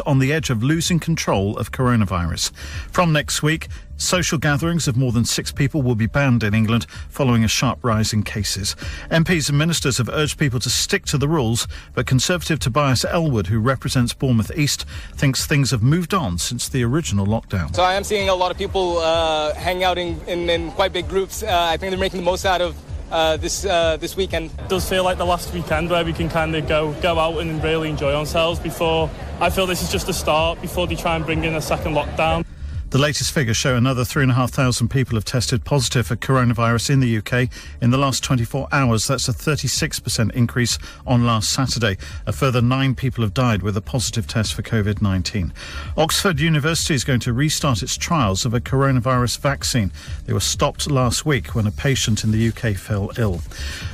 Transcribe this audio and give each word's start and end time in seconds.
on 0.00 0.18
the 0.18 0.32
edge 0.32 0.50
of 0.50 0.62
losing 0.62 0.98
control 0.98 1.56
of 1.58 1.72
coronavirus. 1.72 2.52
From 2.90 3.12
next 3.12 3.42
week, 3.42 3.68
social 3.96 4.38
gatherings 4.38 4.88
of 4.88 4.96
more 4.96 5.12
than 5.12 5.24
six 5.24 5.52
people 5.52 5.82
will 5.82 5.94
be 5.94 6.06
banned 6.06 6.42
in 6.42 6.54
England 6.54 6.86
following 7.08 7.44
a 7.44 7.48
sharp 7.48 7.78
rise 7.82 8.12
in 8.12 8.22
cases. 8.22 8.74
MPs 9.10 9.48
and 9.48 9.56
ministers 9.56 9.98
have 9.98 10.08
urged 10.08 10.38
people 10.38 10.58
to 10.60 10.70
stick 10.70 11.04
to 11.06 11.18
the 11.18 11.28
rules, 11.28 11.68
but 11.94 12.06
Conservative 12.06 12.58
Tobias 12.58 13.04
Ellwood, 13.04 13.46
who 13.46 13.60
represents 13.60 14.12
Bournemouth 14.12 14.50
East, 14.56 14.84
thinks 15.14 15.46
things 15.46 15.70
have 15.70 15.82
moved 15.82 16.12
on 16.14 16.38
since 16.38 16.68
the 16.68 16.82
original 16.82 17.26
lockdown. 17.26 17.74
So 17.74 17.82
I 17.82 17.94
am 17.94 18.04
seeing 18.04 18.28
a 18.28 18.34
lot 18.34 18.50
of 18.50 18.58
people 18.58 18.98
uh, 18.98 19.54
hang 19.54 19.84
out 19.84 19.98
in, 19.98 20.20
in, 20.26 20.50
in, 20.50 20.70
quite 20.72 20.92
big 20.92 21.08
groups. 21.08 21.42
Uh, 21.42 21.48
I 21.50 21.76
think 21.76 21.90
they're 21.90 22.00
making 22.00 22.20
the 22.20 22.24
most 22.24 22.44
out 22.44 22.60
of 22.60 22.76
uh, 23.12 23.36
this 23.36 23.64
uh, 23.64 23.96
this 23.98 24.16
weekend. 24.16 24.50
It 24.58 24.68
does 24.68 24.88
feel 24.88 25.04
like 25.04 25.18
the 25.18 25.26
last 25.26 25.52
weekend 25.52 25.90
where 25.90 26.04
we 26.04 26.12
can 26.12 26.28
kind 26.28 26.56
of 26.56 26.66
go 26.66 26.92
go 27.02 27.18
out 27.18 27.38
and 27.38 27.62
really 27.62 27.90
enjoy 27.90 28.14
ourselves 28.14 28.58
before. 28.58 29.10
I 29.40 29.50
feel 29.50 29.66
this 29.66 29.82
is 29.82 29.92
just 29.92 30.08
a 30.08 30.12
start 30.12 30.60
before 30.60 30.86
they 30.86 30.96
try 30.96 31.14
and 31.16 31.24
bring 31.24 31.44
in 31.44 31.54
a 31.54 31.60
second 31.60 31.92
lockdown. 31.94 32.44
The 32.92 32.98
latest 32.98 33.32
figures 33.32 33.56
show 33.56 33.74
another 33.74 34.04
3,500 34.04 34.90
people 34.90 35.16
have 35.16 35.24
tested 35.24 35.64
positive 35.64 36.08
for 36.08 36.14
coronavirus 36.14 36.90
in 36.90 37.00
the 37.00 37.16
UK 37.16 37.48
in 37.80 37.90
the 37.90 37.96
last 37.96 38.22
24 38.22 38.68
hours. 38.70 39.06
That's 39.06 39.30
a 39.30 39.32
36% 39.32 40.30
increase 40.34 40.78
on 41.06 41.24
last 41.24 41.50
Saturday. 41.50 41.96
A 42.26 42.34
further 42.34 42.60
nine 42.60 42.94
people 42.94 43.24
have 43.24 43.32
died 43.32 43.62
with 43.62 43.78
a 43.78 43.80
positive 43.80 44.26
test 44.26 44.52
for 44.52 44.60
COVID 44.60 45.00
19. 45.00 45.54
Oxford 45.96 46.38
University 46.38 46.92
is 46.92 47.02
going 47.02 47.20
to 47.20 47.32
restart 47.32 47.82
its 47.82 47.96
trials 47.96 48.44
of 48.44 48.52
a 48.52 48.60
coronavirus 48.60 49.38
vaccine. 49.38 49.90
They 50.26 50.34
were 50.34 50.40
stopped 50.40 50.90
last 50.90 51.24
week 51.24 51.54
when 51.54 51.66
a 51.66 51.72
patient 51.72 52.24
in 52.24 52.30
the 52.30 52.48
UK 52.48 52.76
fell 52.76 53.10
ill. 53.16 53.40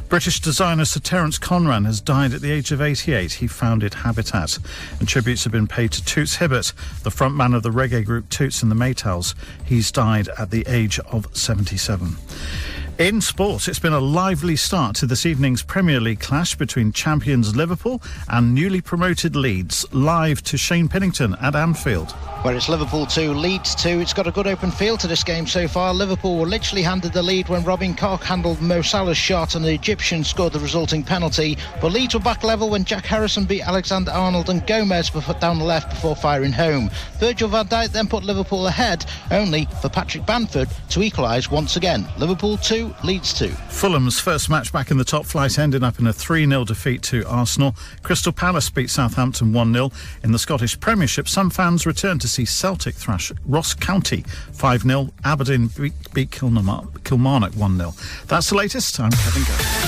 British 0.09 0.41
designer 0.41 0.87
Sir 0.87 1.01
Terence 1.01 1.39
Conran 1.39 1.85
has 1.85 2.01
died 2.01 2.33
at 2.33 2.41
the 2.41 2.51
age 2.51 2.73
of 2.73 2.81
88. 2.81 3.33
He 3.33 3.47
founded 3.47 3.93
Habitat. 3.93 4.59
And 4.99 5.07
tributes 5.07 5.45
have 5.45 5.53
been 5.53 5.67
paid 5.67 5.93
to 5.93 6.05
Toots 6.05 6.37
Hibbert, 6.37 6.73
the 7.03 7.11
frontman 7.11 7.55
of 7.55 7.63
the 7.63 7.71
reggae 7.71 8.07
group 8.07 8.31
Toots 8.31 8.63
and 8.63 8.73
the 8.73 8.77
Maytals. 8.77 9.35
He's 9.67 9.93
died 9.93 10.29
at 10.39 10.51
the 10.51 10.65
age 10.67 10.99
of 11.01 11.27
77. 11.37 12.17
In 12.99 13.21
sport, 13.21 13.69
it's 13.69 13.79
been 13.79 13.93
a 13.93 14.01
lively 14.01 14.57
start 14.57 14.97
to 14.97 15.07
this 15.07 15.25
evening's 15.25 15.63
Premier 15.63 16.01
League 16.01 16.19
clash 16.19 16.57
between 16.57 16.91
champions 16.91 17.55
Liverpool 17.55 18.03
and 18.27 18.53
newly 18.53 18.81
promoted 18.81 19.37
Leeds. 19.37 19.87
Live 19.95 20.43
to 20.43 20.59
Shane 20.59 20.89
Pennington 20.89 21.37
at 21.41 21.55
Anfield. 21.55 22.11
Where 22.43 22.57
it's 22.57 22.69
Liverpool 22.69 23.07
2, 23.07 23.35
Leeds 23.35 23.77
2. 23.77 24.01
It's 24.01 24.13
got 24.13 24.27
a 24.27 24.33
good 24.33 24.49
open 24.49 24.73
field 24.73 24.99
to 25.01 25.07
this 25.07 25.23
game 25.23 25.47
so 25.47 25.69
far. 25.69 25.95
Liverpool 25.95 26.39
were 26.39 26.47
literally 26.47 26.83
handed 26.83 27.13
the 27.13 27.23
lead 27.23 27.49
when 27.49 27.63
Robin 27.63 27.95
Koch 27.95 28.23
handled 28.23 28.61
Mo 28.61 28.83
Salah's 28.83 29.17
shot 29.17 29.55
and 29.55 29.65
the 29.65 29.73
Egyptian 29.73 30.25
scored 30.25 30.53
the 30.53 30.59
resulting 30.59 31.05
penalty. 31.05 31.57
But 31.81 31.93
Leeds 31.93 32.15
were 32.15 32.21
back 32.21 32.43
level 32.43 32.69
when 32.69 32.85
Jack 32.85 33.05
Harrison 33.05 33.45
beat 33.45 33.63
Alexander 33.63 34.11
Arnold 34.11 34.51
and 34.51 34.67
Gomez 34.67 35.11
down 35.41 35.59
the 35.59 35.65
left 35.65 35.91
before 35.91 36.17
firing 36.17 36.53
home. 36.53 36.91
Virgil 37.21 37.49
van 37.49 37.67
Dijk 37.67 37.93
then 37.93 38.09
put 38.09 38.25
Liverpool 38.25 38.67
ahead, 38.67 39.07
only 39.31 39.67
for 39.81 39.89
Patrick 39.89 40.27
Bamford 40.27 40.69
to 40.91 41.03
equalise 41.03 41.49
once 41.49 41.77
again. 41.77 42.09
Liverpool 42.19 42.57
2, 42.57 42.88
Leeds 43.05 43.33
2. 43.35 43.49
Fulham's 43.49 44.21
first 44.21 44.51
match 44.51 44.73
back 44.73 44.91
in 44.91 44.99
the 44.99 45.05
top 45.05 45.25
flight 45.25 45.59
ended 45.59 45.83
up 45.83 45.99
in 45.99 46.07
a 46.07 46.13
3 46.13 46.47
0 46.47 46.65
defeat 46.65 47.03
to 47.05 47.27
Arsenal. 47.27 47.75
Crystal 48.03 48.33
Palace 48.33 48.71
beat 48.71 48.91
Southampton 48.91 49.53
1 49.53 49.73
0. 49.73 49.91
In 50.23 50.33
the 50.33 50.39
Scottish 50.39 50.79
Premiership, 50.79 51.29
some 51.29 51.51
fans 51.51 51.87
returned 51.87 52.21
to 52.21 52.29
see 52.29 52.45
Celtic 52.45 52.95
thrash 52.95 53.33
Ross 53.47 53.75
County 53.75 54.25
5 54.53 54.83
0. 54.83 55.11
Aberdeen 55.25 55.69
beat, 55.69 55.93
beat 56.13 56.31
Kilmarnock, 56.31 57.05
Kilmarnock 57.05 57.55
1 57.55 57.77
0. 57.77 57.95
That's 58.27 58.51
the 58.51 58.57
latest. 58.57 58.99
I'm 59.01 59.11
Kevin 59.11 59.88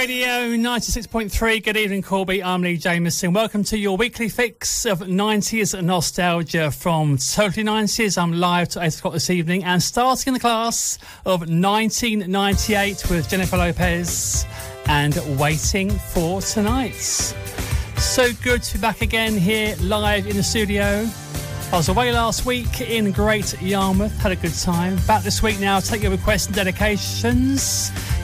Radio 0.00 0.56
96.3. 0.56 1.62
Good 1.62 1.76
evening, 1.76 2.00
Corby. 2.00 2.42
I'm 2.42 2.62
Lee 2.62 2.78
Jameson. 2.78 3.34
Welcome 3.34 3.62
to 3.64 3.76
your 3.76 3.98
weekly 3.98 4.30
fix 4.30 4.86
of 4.86 5.00
90s 5.00 5.78
nostalgia 5.82 6.70
from 6.70 7.18
Totally 7.18 7.66
90s. 7.66 8.16
I'm 8.16 8.32
live 8.32 8.70
to 8.70 8.82
8 8.82 8.96
o'clock 8.96 9.12
this 9.12 9.28
evening 9.28 9.62
and 9.62 9.82
starting 9.82 10.28
in 10.30 10.32
the 10.34 10.40
class 10.40 10.96
of 11.26 11.40
1998 11.40 13.10
with 13.10 13.28
Jennifer 13.28 13.58
Lopez 13.58 14.46
and 14.86 15.20
Waiting 15.38 15.90
for 15.90 16.40
Tonight. 16.40 16.94
So 17.98 18.32
good 18.42 18.62
to 18.62 18.78
be 18.78 18.80
back 18.80 19.02
again 19.02 19.36
here 19.36 19.76
live 19.82 20.26
in 20.26 20.34
the 20.34 20.42
studio. 20.42 21.06
I 21.72 21.76
was 21.76 21.90
away 21.90 22.10
last 22.10 22.46
week 22.46 22.80
in 22.80 23.12
Great 23.12 23.60
Yarmouth, 23.60 24.16
had 24.16 24.32
a 24.32 24.36
good 24.36 24.54
time. 24.54 24.96
Back 25.06 25.24
this 25.24 25.42
week 25.42 25.60
now, 25.60 25.78
take 25.78 26.00
your 26.00 26.10
requests 26.10 26.46
and 26.46 26.54
dedications. 26.54 27.92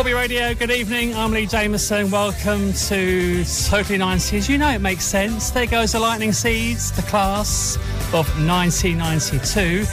Corby 0.00 0.14
Radio, 0.14 0.54
good 0.54 0.70
evening. 0.70 1.14
I'm 1.14 1.30
Lee 1.30 1.44
Jameson. 1.44 2.10
Welcome 2.10 2.72
to 2.72 3.44
Totally 3.68 3.98
90s. 3.98 4.48
You 4.48 4.56
know 4.56 4.70
it 4.70 4.80
makes 4.80 5.04
sense. 5.04 5.50
There 5.50 5.66
goes 5.66 5.92
the 5.92 6.00
Lightning 6.00 6.32
Seeds, 6.32 6.90
the 6.90 7.02
class 7.02 7.76
of 8.14 8.26
1992, 8.48 9.84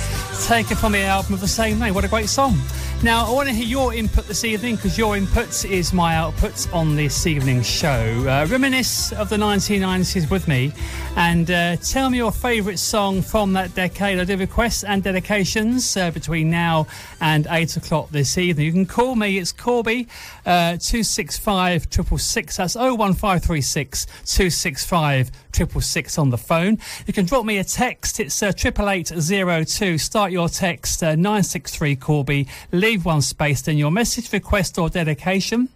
taken 0.48 0.78
from 0.78 0.94
the 0.94 1.02
album 1.02 1.34
of 1.34 1.42
the 1.42 1.48
same 1.50 1.78
name. 1.78 1.94
What 1.94 2.06
a 2.06 2.08
great 2.08 2.30
song. 2.30 2.58
Now, 3.04 3.28
I 3.28 3.32
want 3.32 3.48
to 3.48 3.54
hear 3.54 3.66
your 3.66 3.94
input 3.94 4.26
this 4.26 4.44
evening 4.44 4.76
because 4.78 4.98
your 4.98 5.16
input 5.16 5.66
is 5.66 5.94
my 5.94 6.16
output 6.16 6.74
on 6.74 6.96
this 6.96 7.28
evening's 7.28 7.70
show. 7.70 8.26
Uh, 8.28 8.48
reminisce 8.50 9.12
of 9.14 9.30
the 9.30 9.36
1990s 9.36 10.32
with 10.32 10.48
me 10.48 10.74
and 11.16 11.52
uh, 11.52 11.76
tell 11.76 12.10
me 12.10 12.18
your 12.18 12.32
favourite 12.32 12.80
song 12.80 13.22
from 13.22 13.54
that 13.54 13.76
decade. 13.76 14.20
I 14.20 14.24
do 14.24 14.36
requests 14.36 14.84
and 14.84 15.04
dedications 15.04 15.96
uh, 15.96 16.10
between 16.10 16.50
now 16.50 16.88
and 17.22 17.46
8 17.48 17.78
o'clock 17.78 18.10
this 18.10 18.36
evening. 18.36 18.66
You 18.66 18.72
can 18.72 18.88
call 18.88 19.16
me, 19.16 19.38
it's 19.38 19.52
Corby, 19.68 20.08
uh, 20.46 20.78
265 20.80 21.82
666. 21.92 22.56
That's 22.56 22.76
01536 22.78 24.06
265 24.06 25.28
666 25.28 26.18
on 26.18 26.30
the 26.30 26.38
phone. 26.38 26.78
You 27.06 27.12
can 27.12 27.26
drop 27.26 27.44
me 27.44 27.58
a 27.58 27.66
text, 27.66 28.22
it's 28.22 28.42
uh, 28.42 28.54
88802. 28.56 29.98
Start 29.98 30.32
your 30.32 30.48
text 30.48 31.04
uh, 31.04 31.16
963 31.16 31.98
Corby. 31.98 32.48
Leave 32.72 33.04
one 33.04 33.22
space, 33.22 33.62
then 33.62 33.78
your 33.78 33.92
message, 33.92 34.32
request, 34.32 34.78
or 34.78 34.88
dedication. 34.88 35.68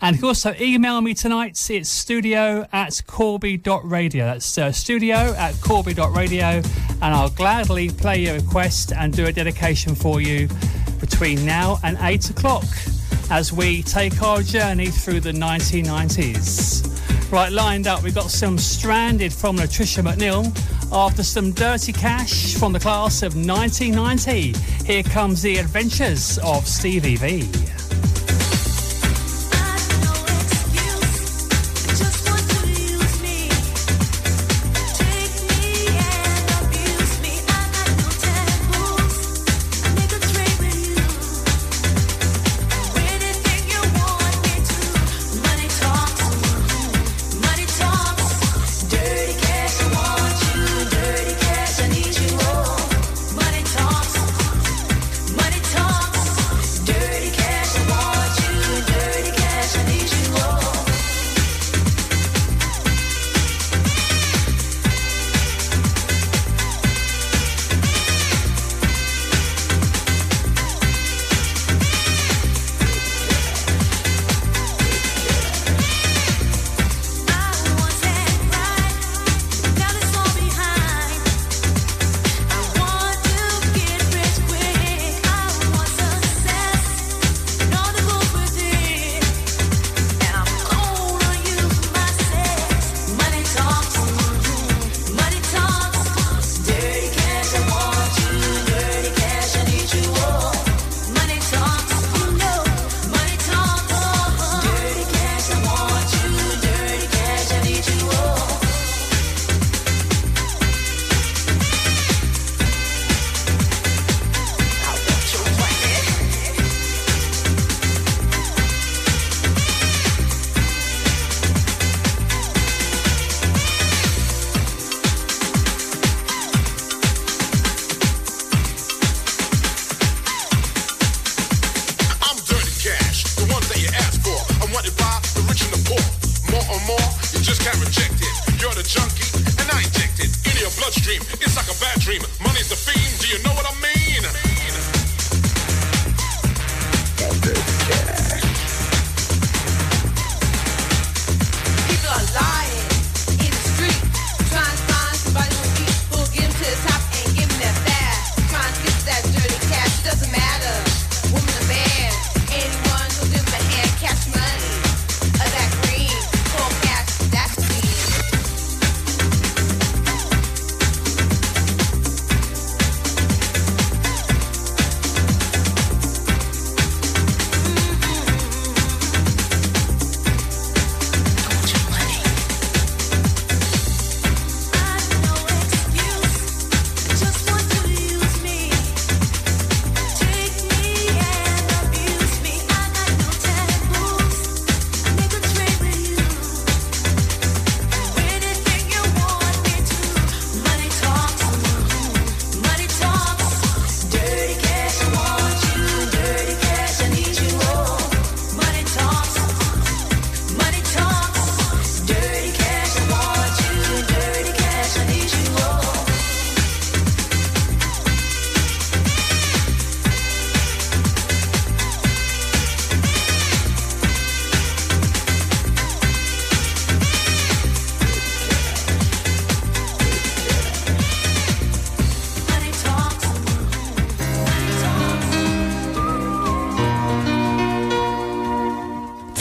And 0.00 0.14
you 0.14 0.20
can 0.20 0.28
also 0.28 0.54
email 0.60 1.00
me 1.00 1.12
tonight. 1.12 1.68
It's 1.68 1.88
studio 1.88 2.68
at 2.72 3.02
corby.radio. 3.08 4.24
That's 4.24 4.56
uh, 4.56 4.70
studio 4.70 5.16
at 5.16 5.60
corby.radio. 5.60 6.46
And 6.46 7.02
I'll 7.02 7.30
gladly 7.30 7.90
play 7.90 8.20
your 8.20 8.34
request 8.34 8.92
and 8.92 9.12
do 9.12 9.26
a 9.26 9.32
dedication 9.32 9.96
for 9.96 10.20
you 10.20 10.46
between 11.00 11.44
now 11.44 11.80
and 11.82 11.98
8 12.00 12.30
o'clock 12.30 12.66
as 13.30 13.52
we 13.52 13.82
take 13.82 14.22
our 14.22 14.42
journey 14.42 14.86
through 14.86 15.20
the 15.20 15.32
1990s. 15.32 17.32
Right, 17.32 17.50
lined 17.50 17.86
up, 17.86 18.02
we've 18.02 18.14
got 18.14 18.30
some 18.30 18.58
Stranded 18.58 19.32
from 19.32 19.56
Lutricia 19.56 20.02
McNeal. 20.02 20.44
After 20.92 21.22
some 21.22 21.52
Dirty 21.52 21.92
Cash 21.92 22.56
from 22.56 22.72
the 22.72 22.80
class 22.80 23.22
of 23.22 23.34
1990, 23.34 24.54
here 24.84 25.02
comes 25.02 25.40
the 25.40 25.56
adventures 25.56 26.38
of 26.38 26.66
Stevie 26.66 27.16
V. 27.16 27.71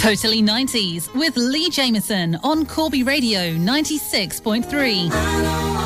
Totally 0.02 0.42
90s 0.42 1.14
with 1.14 1.38
Lee 1.38 1.70
Jameson 1.70 2.36
on 2.44 2.66
Corby 2.66 3.04
Radio 3.04 3.54
96.3. 3.54 5.81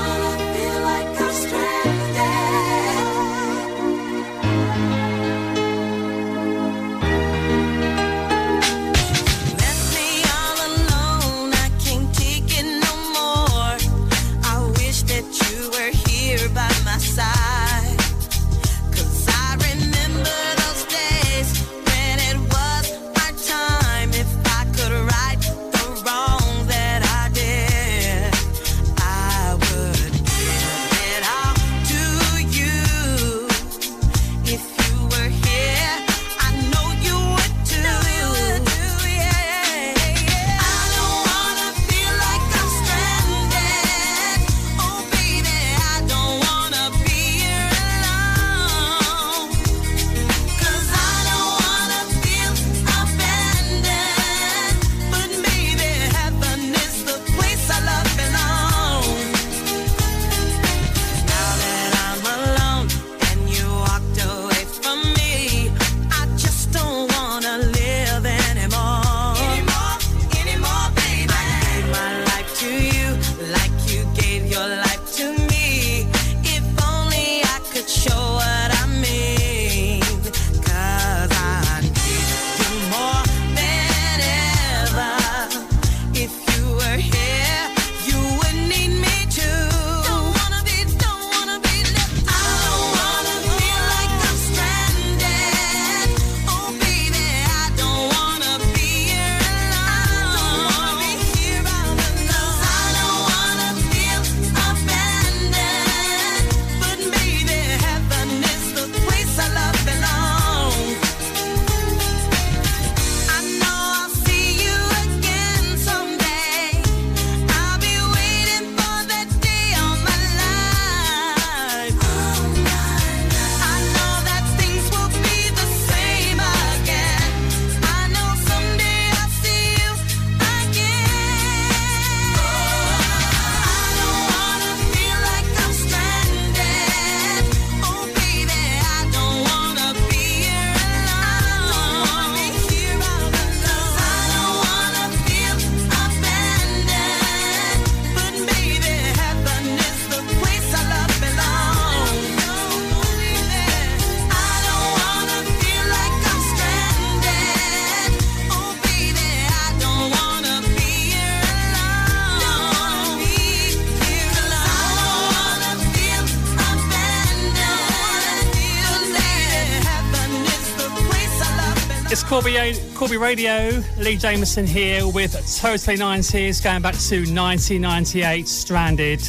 Corby, 173.15 173.27
Corby 173.27 173.43
Radio, 173.43 173.83
Lee 173.97 174.17
Jameson 174.17 174.67
here 174.67 175.07
with 175.07 175.31
Totally 175.59 175.95
90s, 175.95 176.61
going 176.61 176.81
back 176.81 176.95
to 176.95 177.19
1998, 177.19 178.47
Stranded 178.47 179.21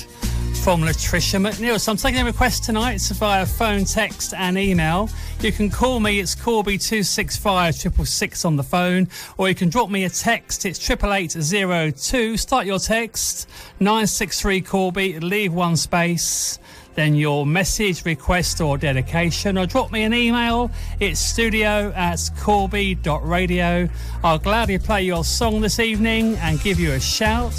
from 0.65 0.83
Lutricia 0.83 1.41
McNeal. 1.41 1.79
So 1.79 1.93
I'm 1.93 1.99
taking 1.99 2.21
a 2.21 2.25
request 2.25 2.65
tonight 2.65 3.01
via 3.15 3.47
phone, 3.47 3.85
text, 3.85 4.35
and 4.35 4.59
email. 4.59 5.09
You 5.41 5.53
can 5.53 5.71
call 5.71 6.01
me, 6.01 6.19
it's 6.19 6.35
Corby265 6.35 7.75
666 7.75 8.45
on 8.45 8.57
the 8.57 8.65
phone, 8.65 9.09
or 9.37 9.49
you 9.49 9.55
can 9.55 9.69
drop 9.69 9.89
me 9.89 10.05
a 10.05 10.11
text, 10.11 10.67
it's 10.67 10.79
88802. 10.91 12.37
Start 12.37 12.67
your 12.67 12.81
text, 12.81 13.49
963 13.79 14.63
Corby, 14.63 15.21
leave 15.21 15.53
one 15.53 15.77
space 15.77 16.59
then 16.97 17.15
your 17.15 17.47
message, 17.47 18.05
request, 18.05 18.61
or 18.61 18.77
dedication, 18.79 19.57
or 19.59 19.67
drop 19.67 19.93
me 19.93 20.03
an 20.03 20.13
email. 20.15 20.71
It's 20.99 21.21
studio 21.21 21.93
at 21.95 22.19
corby.radio. 22.41 23.89
I'll 24.25 24.39
gladly 24.39 24.79
play 24.79 25.03
your 25.03 25.23
song 25.23 25.61
this 25.61 25.79
evening 25.79 26.37
and 26.39 26.61
give 26.61 26.81
you 26.81 26.93
a 26.93 27.01
shout. 27.01 27.53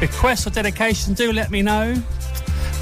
Request 0.00 0.46
or 0.46 0.50
dedication, 0.50 1.14
do 1.14 1.32
let 1.32 1.50
me 1.50 1.62
know. 1.62 1.94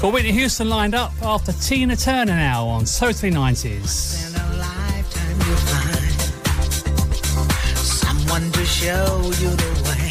Got 0.01 0.13
Whitney 0.13 0.33
Houston 0.33 0.69
lined 0.69 0.93
up 0.93 1.13
after 1.23 1.53
Tina 1.53 1.95
Turner 1.95 2.35
now 2.35 2.65
on 2.65 2.85
Totally 2.85 3.31
90s. 3.31 4.29
In 4.29 4.35
a 4.35 4.57
lifetime 4.57 5.37
you 5.39 5.55
find 5.71 6.11
someone 7.77 8.51
to 8.51 8.65
show 8.65 9.21
you 9.39 9.49
the 9.55 9.71
way, 9.87 10.09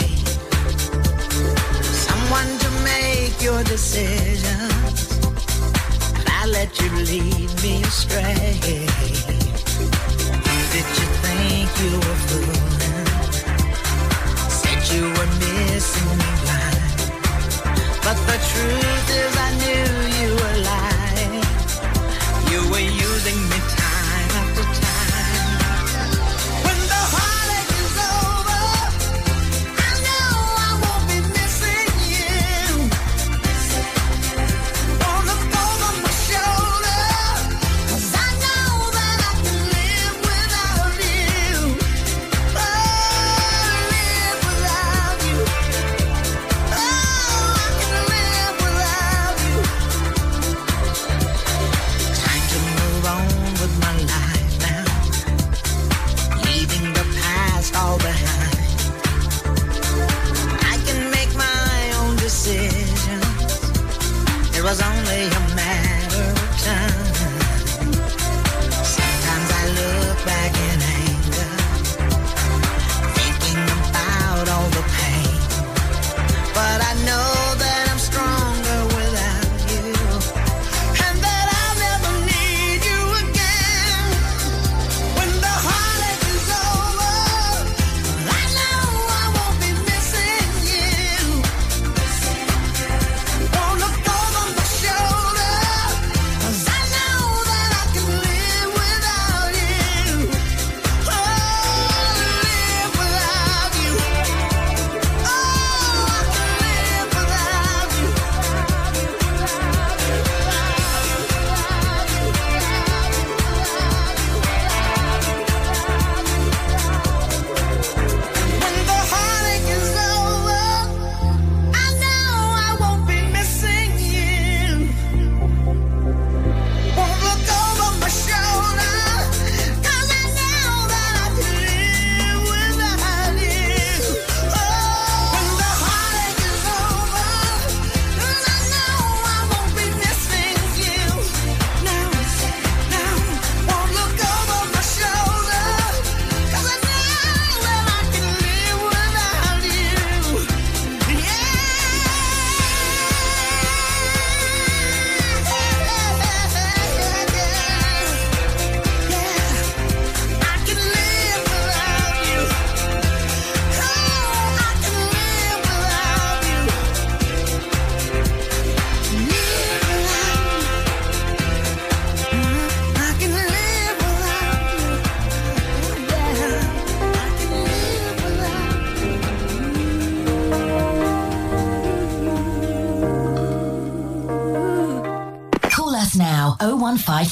someone 1.82 2.58
to 2.58 2.70
make 2.84 3.42
your. 3.42 3.60
Let 6.52 6.80
you 6.80 6.90
lead 6.90 7.50
me 7.62 7.82
astray. 7.84 8.58
Did 10.72 10.88
you 10.98 11.08
think 11.22 11.68
you 11.80 11.92
were 11.94 12.20
fooling? 12.26 13.06
Said 14.58 14.80
you 14.94 15.04
were 15.16 15.30
missing 15.38 16.10
me 16.18 16.30
blind. 16.42 16.98
But 18.02 18.18
the 18.26 18.38
truth 18.50 19.08
is, 19.20 19.32
I 19.46 19.50
knew 19.62 19.90
you 20.20 20.30
were 20.42 20.58
lying. 20.72 21.44
You 22.50 22.60
were 22.72 22.88
using 23.08 23.40
me 23.48 23.58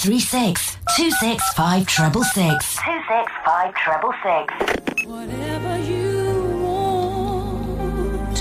01536 0.07 0.77
265 0.97 1.91
666. 1.91 2.77
265 2.77 3.75
666. 3.75 5.07
Whatever 5.07 5.79
you 5.79 6.55
want, 6.63 8.39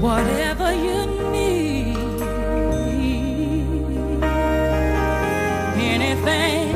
whatever 0.00 0.72
you 0.72 1.06
need, 1.30 1.96
anything 5.76 6.67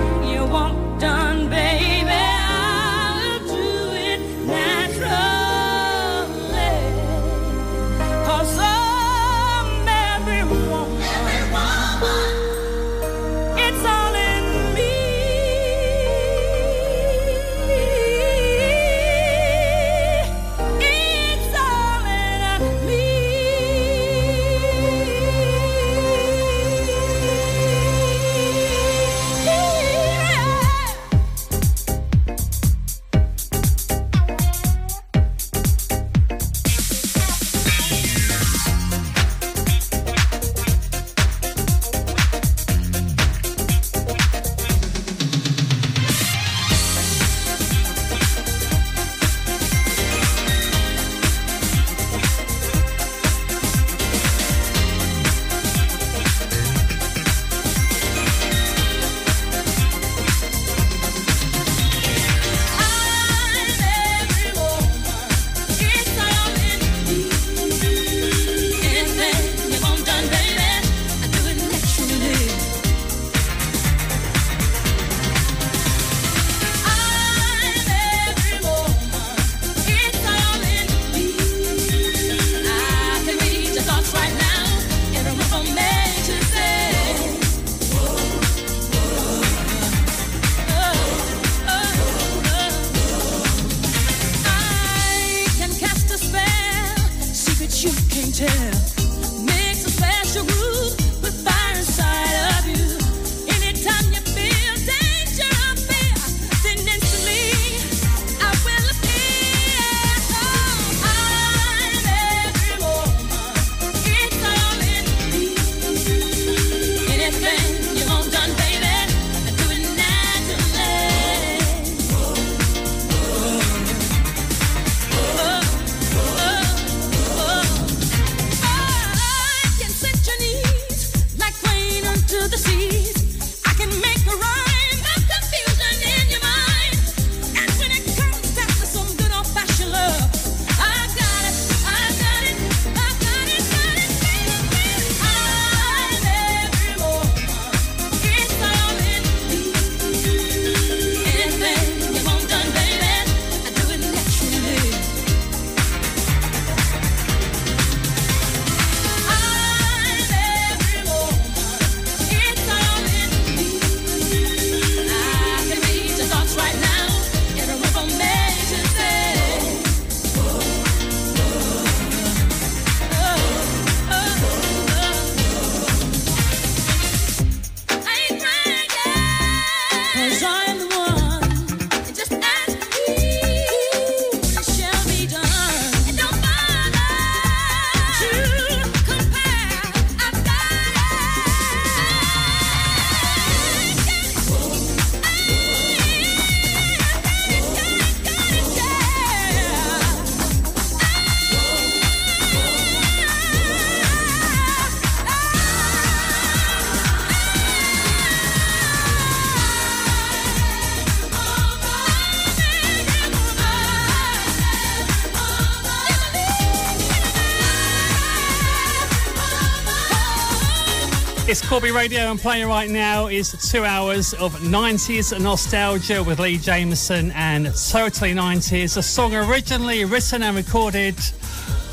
Corby 221.73 221.91
Radio 221.91 222.31
and 222.31 222.39
playing 222.39 222.69
right 222.69 222.91
now 222.91 223.29
is 223.29 223.53
two 223.71 223.83
hours 223.83 224.35
of 224.35 224.53
90s 224.57 225.41
nostalgia 225.41 226.23
with 226.23 226.39
Lee 226.39 226.59
Jameson 226.59 227.31
and 227.31 227.65
Totally 227.65 228.35
90s, 228.35 228.99
a 228.99 229.03
song 229.03 229.35
originally 229.35 230.05
written 230.05 230.43
and 230.43 230.55
recorded 230.55 231.17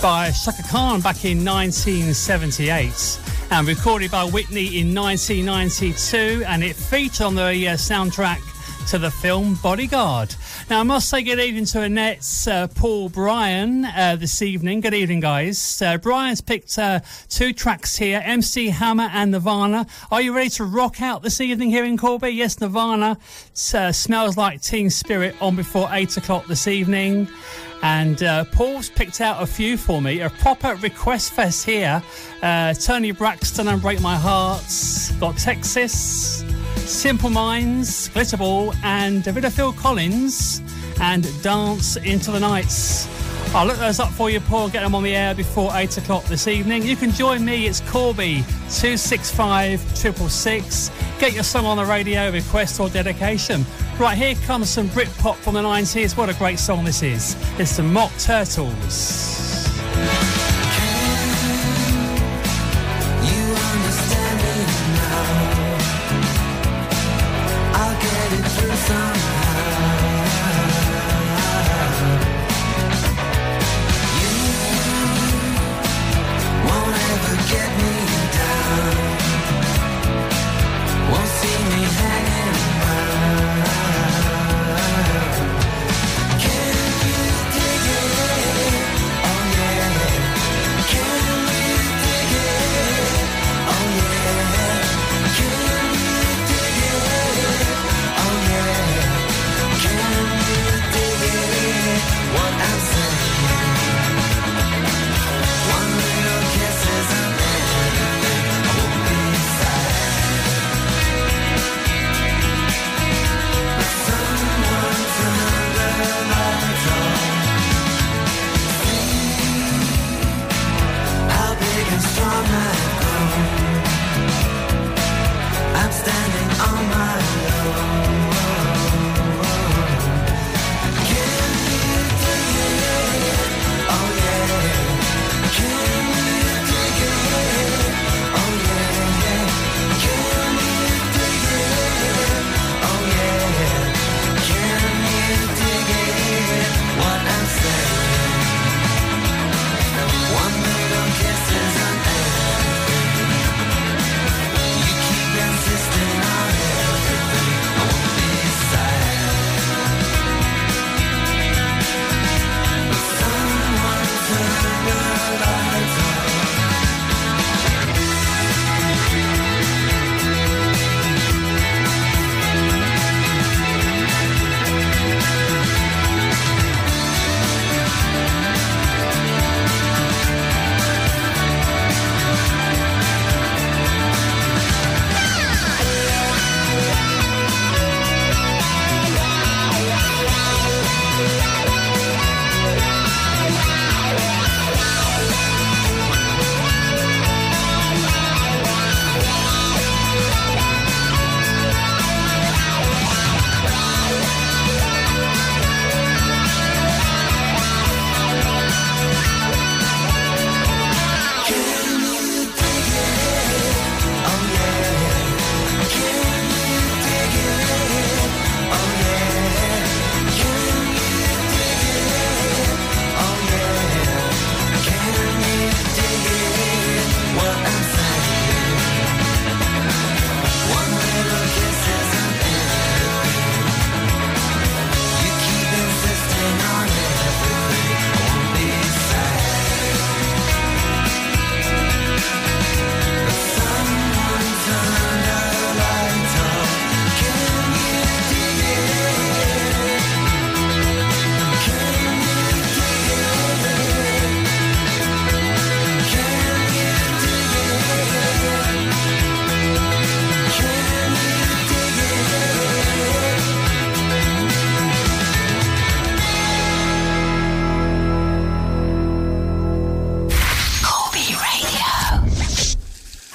by 0.02 0.32
Chaka 0.32 0.64
Khan 0.64 1.00
back 1.00 1.24
in 1.24 1.46
1978 1.46 3.22
and 3.52 3.66
recorded 3.66 4.12
by 4.12 4.26
Whitney 4.26 4.82
in 4.82 4.94
1992 4.94 6.44
and 6.46 6.62
it 6.62 6.76
featured 6.76 7.28
on 7.28 7.36
the 7.36 7.70
uh, 7.70 7.78
soundtrack 7.78 8.42
to 8.90 8.98
the 8.98 9.10
film 9.10 9.58
Bodyguard. 9.64 10.36
Now, 10.70 10.82
I 10.82 10.84
must 10.84 11.10
say 11.10 11.24
good 11.24 11.40
evening 11.40 11.66
to 11.66 11.82
Annette's 11.82 12.48
uh, 12.48 12.68
Paul 12.68 13.10
Bryan 13.10 13.86
uh, 13.86 14.18
this 14.20 14.44
evening. 14.44 14.82
Good 14.82 14.94
evening, 14.94 15.20
guys. 15.20 15.82
Uh, 15.82 15.98
Brian's 15.98 16.42
picked 16.42 16.78
uh, 16.78 17.00
two 17.28 17.54
tracks 17.54 17.96
here 17.96 18.22
MC 18.24 18.68
Hammer 18.68 19.10
and 19.12 19.32
Nirvana. 19.32 19.88
Are 20.12 20.22
you 20.22 20.32
ready 20.32 20.52
to 20.52 20.66
rock 20.66 21.02
out 21.02 21.24
this 21.24 21.42
evening 21.42 21.72
here 21.72 21.86
in 21.86 21.98
Corby? 21.98 22.30
Yes, 22.30 22.62
Nirvana 22.62 23.18
uh, 23.74 23.92
smells 23.92 24.38
like 24.38 24.62
Teen 24.62 24.92
Spirit 24.92 25.36
on 25.42 25.56
before 25.56 25.90
8 25.92 26.18
o'clock 26.18 26.46
this 26.46 26.68
evening. 26.68 27.28
And 27.82 28.22
uh, 28.22 28.46
Paul's 28.46 28.90
picked 28.92 29.22
out 29.22 29.42
a 29.42 29.48
few 29.48 29.76
for 29.76 30.04
me. 30.04 30.20
A 30.20 30.30
proper 30.30 30.76
request 30.76 31.34
fest 31.34 31.66
here. 31.66 32.04
Uh, 32.44 32.76
Toni 32.76 33.10
Braxton 33.10 33.68
and 33.70 33.82
Break 33.82 34.02
My 34.02 34.18
Heart. 34.18 34.62
Got 35.20 35.36
Texas. 35.36 36.44
Simple 36.78 37.30
Minds, 37.30 38.10
Glitterball, 38.10 38.76
and 38.84 39.28
a 39.28 39.34
bit 39.34 39.46
of 39.46 39.54
Phil 39.54 39.74
Collins, 39.74 40.62
and 41.02 41.28
Dance 41.42 41.98
into 41.98 42.32
the 42.32 42.40
Nights. 42.40 43.08
I'll 43.54 43.66
look 43.66 43.78
those 43.78 44.00
up 44.00 44.12
for 44.12 44.30
you, 44.30 44.40
Paul. 44.40 44.70
Get 44.70 44.84
them 44.84 44.94
on 44.94 45.02
the 45.02 45.16
air 45.16 45.34
before 45.34 45.72
8 45.74 45.98
o'clock 45.98 46.24
this 46.26 46.48
evening. 46.48 46.84
You 46.84 46.96
can 46.96 47.12
join 47.12 47.44
me. 47.44 47.66
It's 47.66 47.82
Corby 47.82 48.44
265 48.70 49.80
666. 49.80 50.92
Get 51.20 51.34
your 51.34 51.44
song 51.44 51.66
on 51.66 51.78
the 51.78 51.86
radio, 51.86 52.32
request 52.32 52.80
or 52.80 52.90
dedication. 52.90 53.66
Right, 53.98 54.18
here 54.18 54.36
comes 54.46 54.70
some 54.70 54.88
Britpop 54.90 55.36
from 55.36 55.56
the 55.56 55.64
90s. 55.64 56.16
What 56.16 56.30
a 56.30 56.34
great 56.36 56.60
song 56.60 56.86
this 56.86 57.02
is. 57.02 57.36
It's 57.60 57.76
the 57.78 57.84
Mock 57.84 58.12
Turtles. 58.20 59.50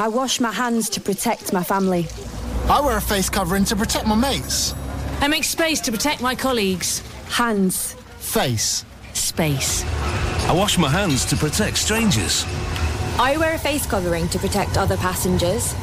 I 0.05 0.09
wash 0.09 0.39
my 0.39 0.53
hands 0.53 0.91
to 0.91 1.01
protect 1.01 1.55
my 1.55 1.65
family. 1.65 2.07
I 2.69 2.79
wear 2.83 2.99
a 2.99 3.01
face 3.01 3.31
covering 3.31 3.65
to 3.65 3.75
protect 3.75 4.07
my 4.07 4.15
mates. 4.15 4.75
I 5.23 5.29
make 5.29 5.45
space 5.45 5.81
to 5.81 5.91
protect 5.91 6.21
my 6.21 6.35
colleagues. 6.35 6.99
Hands. 7.31 7.95
Face. 8.19 8.85
Space. 9.15 9.83
I 10.47 10.53
wash 10.53 10.77
my 10.77 10.91
hands 10.91 11.25
to 11.25 11.37
protect 11.37 11.79
strangers. 11.79 12.45
I 13.19 13.39
wear 13.39 13.55
a 13.55 13.59
face 13.59 13.87
covering 13.87 14.29
to 14.29 14.39
protect 14.39 14.77
other 14.77 14.99
passengers. 14.99 15.75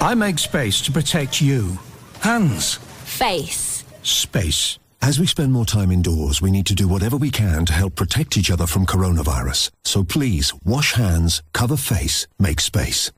I 0.00 0.14
make 0.14 0.38
space 0.38 0.80
to 0.80 0.90
protect 0.90 1.42
you. 1.42 1.78
Hands. 2.20 2.76
Face. 3.04 3.84
Space. 4.02 4.78
As 5.02 5.20
we 5.20 5.26
spend 5.26 5.52
more 5.52 5.66
time 5.66 5.92
indoors, 5.92 6.40
we 6.40 6.50
need 6.50 6.64
to 6.66 6.74
do 6.74 6.88
whatever 6.88 7.18
we 7.18 7.30
can 7.30 7.66
to 7.66 7.74
help 7.74 7.94
protect 7.94 8.38
each 8.38 8.50
other 8.50 8.66
from 8.66 8.86
coronavirus. 8.86 9.70
So 9.84 10.02
please, 10.02 10.54
wash 10.64 10.94
hands, 10.94 11.42
cover 11.52 11.76
face, 11.76 12.26
make 12.38 12.60
space. 12.62 13.12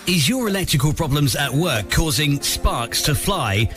Is 0.07 0.29
your 0.29 0.49
electrical 0.49 0.93
problems 0.93 1.37
at 1.37 1.53
work 1.53 1.91
causing 1.91 2.41
sparks 2.43 3.03
to 3.03 3.15
fly? 3.15 3.69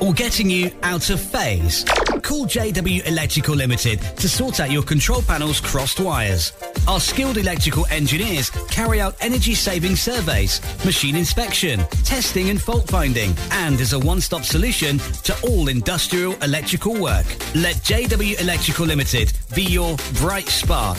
Or 0.00 0.12
getting 0.12 0.48
you 0.48 0.70
out 0.82 1.10
of 1.10 1.20
phase? 1.20 1.84
Call 2.22 2.46
JW 2.46 3.06
Electrical 3.06 3.54
Limited 3.54 4.00
to 4.00 4.28
sort 4.28 4.60
out 4.60 4.70
your 4.70 4.82
control 4.82 5.22
panel's 5.22 5.60
crossed 5.60 6.00
wires. 6.00 6.52
Our 6.86 7.00
skilled 7.00 7.38
electrical 7.38 7.86
engineers 7.90 8.50
carry 8.70 9.00
out 9.00 9.16
energy 9.20 9.54
saving 9.54 9.96
surveys, 9.96 10.60
machine 10.84 11.16
inspection, 11.16 11.80
testing 12.04 12.50
and 12.50 12.60
fault 12.60 12.88
finding, 12.88 13.34
and 13.52 13.80
is 13.80 13.94
a 13.94 13.98
one-stop 13.98 14.44
solution 14.44 14.98
to 14.98 15.36
all 15.42 15.68
industrial 15.68 16.34
electrical 16.42 16.94
work. 16.94 17.26
Let 17.54 17.76
JW 17.76 18.40
Electrical 18.40 18.86
Limited 18.86 19.32
be 19.54 19.62
your 19.64 19.96
bright 20.14 20.48
spark. 20.48 20.98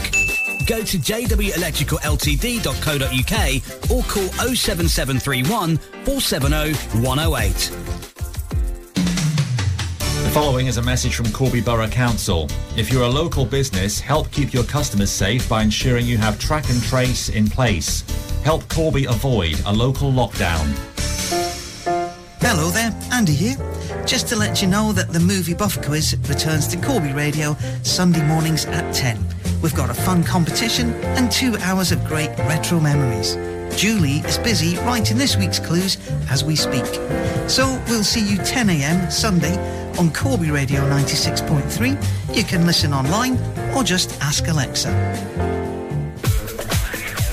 Go 0.66 0.84
to 0.84 0.98
jwelectricalltd.co.uk 0.98 3.92
or 3.92 4.04
call 4.04 4.56
07731 4.56 5.78
470 5.78 6.74
108. 7.02 7.72
The 10.24 10.30
following 10.34 10.68
is 10.68 10.78
a 10.78 10.82
message 10.82 11.16
from 11.16 11.32
Corby 11.32 11.62
Borough 11.62 11.88
Council. 11.88 12.48
If 12.78 12.92
you're 12.92 13.04
a 13.04 13.10
local 13.10 13.44
business, 13.44 14.00
help 14.00 14.32
keep 14.32 14.54
your 14.54 14.64
customers 14.64 15.10
safe 15.10 15.50
by 15.50 15.64
ensuring 15.64 16.06
you 16.06 16.18
have 16.18 16.40
track 16.40 16.70
and 16.70 16.82
trace 16.84 17.30
in 17.30 17.48
place. 17.48 18.04
Help 18.44 18.68
Corby 18.70 19.06
avoid 19.06 19.60
a 19.66 19.74
local 19.74 20.12
lockdown. 20.12 20.68
Hello 22.40 22.70
there, 22.70 22.96
Andy 23.12 23.34
here. 23.34 23.56
Just 24.06 24.28
to 24.28 24.36
let 24.36 24.62
you 24.62 24.68
know 24.68 24.94
that 24.94 25.12
the 25.12 25.20
Movie 25.20 25.54
Buff 25.54 25.84
Quiz 25.84 26.16
returns 26.30 26.68
to 26.68 26.78
Corby 26.78 27.14
Radio 27.14 27.56
Sunday 27.84 28.26
mornings 28.28 28.66
at 28.66 28.94
10. 28.94 29.41
We've 29.62 29.76
got 29.76 29.90
a 29.92 29.94
fun 29.94 30.24
competition 30.24 30.94
and 31.16 31.32
two 31.32 31.56
hours 31.58 31.92
of 31.92 32.04
great 32.06 32.30
retro 32.40 32.80
memories. 32.80 33.36
Julie 33.78 34.18
is 34.28 34.38
busy 34.40 34.76
writing 34.78 35.18
this 35.18 35.38
week's 35.38 35.60
clues 35.60 35.98
as 36.30 36.44
we 36.44 36.56
speak. 36.56 36.86
So 37.48 37.82
we'll 37.88 38.04
see 38.04 38.28
you 38.28 38.38
10am 38.40 39.12
Sunday 39.12 39.56
on 39.98 40.12
Corby 40.14 40.52
Radio 40.52 40.82
96.3. 40.90 42.36
You 42.36 42.44
can 42.44 42.66
listen 42.66 42.94
online 42.94 43.38
or 43.76 43.84
just 43.84 44.20
ask 44.22 44.48
Alexa. 44.48 44.90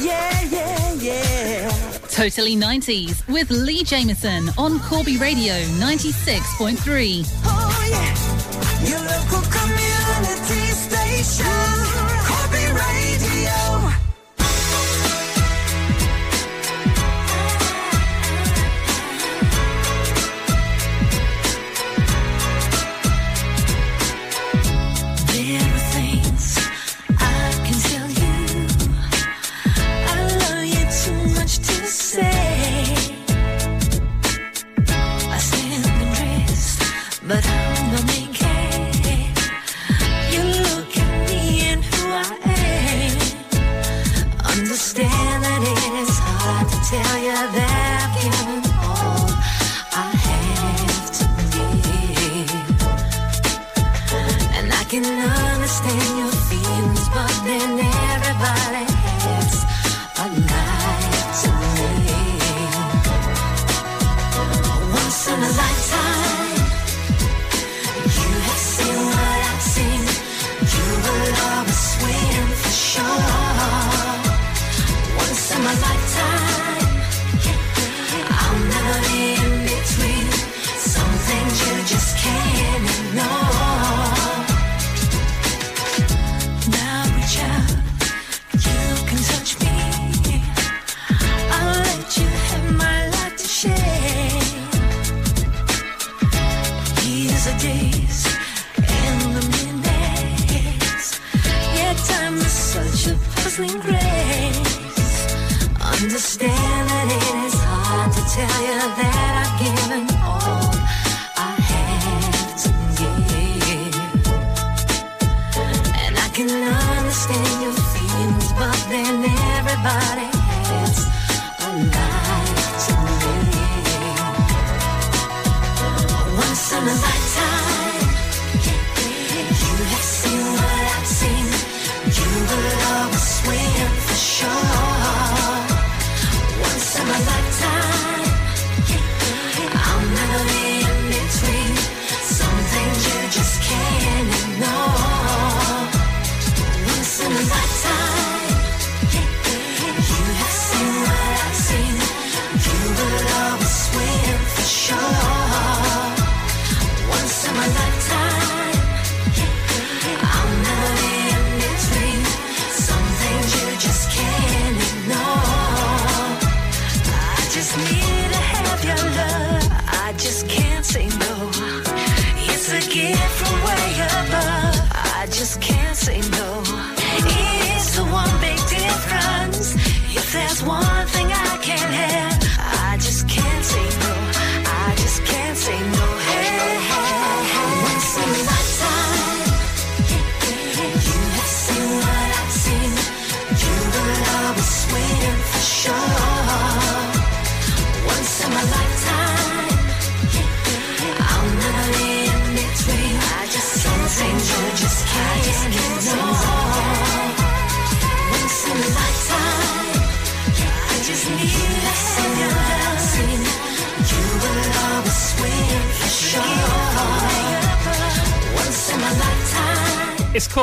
Yeah, 0.01 0.43
yeah, 0.45 0.93
yeah. 0.95 1.71
Totally 2.11 2.57
90s 2.57 3.27
with 3.29 3.51
Lee 3.51 3.85
Jameson 3.85 4.51
on 4.59 4.81
Corby 4.81 5.17
Radio 5.17 5.55
96.3. 5.55 7.25
Oh, 7.45 7.89
yeah. 7.91 8.09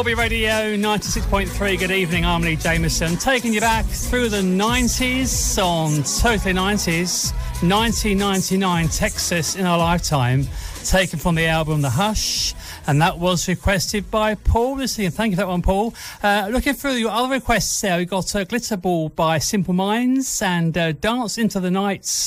Corby 0.06 0.22
Radio 0.22 0.78
96.3. 0.78 1.80
Good 1.80 1.90
evening, 1.90 2.28
I'm 2.28 2.44
Jameson. 2.44 3.18
Taking 3.18 3.54
you 3.54 3.60
back 3.60 3.86
through 3.86 4.30
the 4.30 4.44
90s 4.44 5.58
on 5.58 6.04
Totally 6.22 6.54
90s, 6.54 7.34
1999 7.68 8.88
Texas 8.90 9.56
in 9.56 9.66
our 9.66 9.80
lifetime, 9.80 10.46
taken 10.84 11.18
from 11.18 11.34
the 11.34 11.48
album 11.48 11.82
The 11.82 11.90
Hush. 11.90 12.54
And 12.86 13.02
that 13.02 13.18
was 13.18 13.48
requested 13.48 14.12
by 14.12 14.36
Paul 14.36 14.76
this. 14.76 14.98
Thank 14.98 15.32
you 15.32 15.38
for 15.38 15.42
that 15.42 15.48
one, 15.48 15.64
Paul. 15.64 15.96
Uh, 16.22 16.50
looking 16.52 16.76
through 16.76 16.98
your 16.98 17.10
other 17.10 17.34
requests 17.34 17.82
there, 17.82 17.98
we 17.98 18.06
got 18.06 18.36
uh, 18.36 18.44
Glitter 18.44 18.78
Ball 18.78 19.10
by 19.10 19.40
Simple 19.40 19.74
Minds 19.74 20.40
and 20.40 20.78
uh, 20.78 20.92
Dance 20.92 21.40
into 21.40 21.60
the 21.60 21.72
Nights 21.72 22.25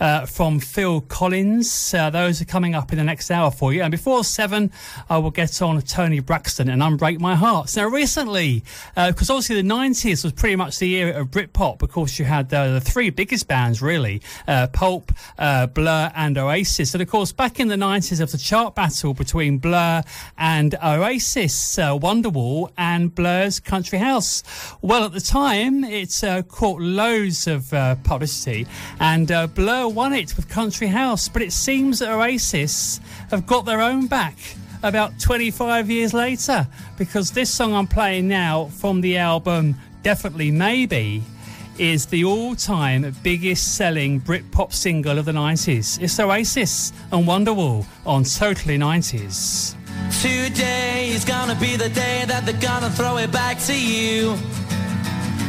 uh, 0.00 0.26
from 0.26 0.60
Phil 0.60 1.00
Collins. 1.02 1.94
Uh, 1.94 2.10
those 2.10 2.40
are 2.40 2.44
coming 2.44 2.74
up 2.74 2.92
in 2.92 2.98
the 2.98 3.04
next 3.04 3.30
hour 3.30 3.50
for 3.50 3.72
you. 3.72 3.82
And 3.82 3.90
before 3.90 4.24
seven, 4.24 4.70
I 5.08 5.18
will 5.18 5.30
get 5.30 5.60
on 5.62 5.80
Toni 5.82 6.20
Braxton 6.20 6.68
and 6.68 6.82
Unbreak 6.82 7.20
My 7.20 7.34
Heart. 7.34 7.76
Now, 7.76 7.88
recently, 7.88 8.62
because 8.94 9.30
obviously 9.30 9.60
the 9.60 9.68
90s 9.68 10.24
was 10.24 10.32
pretty 10.32 10.56
much 10.56 10.78
the 10.78 10.94
era 10.94 11.20
of 11.20 11.30
Britpop. 11.30 11.82
Of 11.82 11.90
course, 11.90 12.18
you 12.18 12.24
had 12.24 12.52
uh, 12.52 12.74
the 12.74 12.80
three 12.80 13.10
biggest 13.10 13.48
bands, 13.48 13.82
really 13.82 14.22
uh, 14.46 14.68
Pulp, 14.68 15.12
uh, 15.38 15.66
Blur, 15.66 16.12
and 16.14 16.36
Oasis. 16.38 16.94
And 16.94 17.02
of 17.02 17.08
course, 17.08 17.32
back 17.32 17.60
in 17.60 17.68
the 17.68 17.76
90s, 17.76 18.16
there 18.16 18.24
was 18.24 18.34
a 18.34 18.38
chart 18.38 18.74
battle 18.74 19.14
between 19.14 19.58
Blur 19.58 20.02
and 20.38 20.74
Oasis, 20.82 21.78
uh, 21.78 21.96
Wonderwall, 21.98 22.70
and 22.76 23.14
Blur's 23.14 23.60
Country 23.60 23.98
House. 23.98 24.42
Well, 24.82 25.04
at 25.04 25.12
the 25.12 25.20
time, 25.20 25.84
it 25.84 26.22
uh, 26.22 26.42
caught 26.42 26.80
loads 26.80 27.46
of 27.46 27.72
uh, 27.72 27.96
publicity, 27.96 28.66
and 29.00 29.30
uh, 29.30 29.46
Won 29.88 30.12
it 30.12 30.36
with 30.36 30.48
Country 30.48 30.86
House. 30.86 31.28
But 31.28 31.42
it 31.42 31.52
seems 31.52 31.98
that 31.98 32.10
Oasis 32.10 33.00
have 33.30 33.46
got 33.46 33.64
their 33.64 33.80
own 33.80 34.06
back 34.06 34.36
about 34.82 35.18
25 35.18 35.90
years 35.90 36.12
later, 36.12 36.66
because 36.98 37.30
this 37.30 37.50
song 37.50 37.74
I'm 37.74 37.86
playing 37.86 38.28
now 38.28 38.66
from 38.66 39.00
the 39.00 39.16
album 39.16 39.76
Definitely 40.02 40.50
Maybe 40.50 41.22
is 41.78 42.06
the 42.06 42.24
all-time 42.24 43.14
biggest 43.22 43.76
selling 43.76 44.20
Britpop 44.20 44.72
single 44.72 45.18
of 45.18 45.24
the 45.24 45.32
90s. 45.32 46.00
It's 46.00 46.20
Oasis 46.20 46.92
and 47.10 47.26
Wonderwall 47.26 47.86
on 48.06 48.24
Totally 48.24 48.78
90s. 48.78 49.74
Today 50.20 51.08
is 51.10 51.24
gonna 51.24 51.54
be 51.54 51.76
the 51.76 51.88
day 51.88 52.24
that 52.26 52.44
they're 52.44 52.60
gonna 52.60 52.90
throw 52.90 53.16
it 53.16 53.32
back 53.32 53.58
to 53.60 53.74
you. 53.74 54.36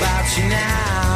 About 0.00 0.38
you 0.38 0.48
now. 0.48 1.09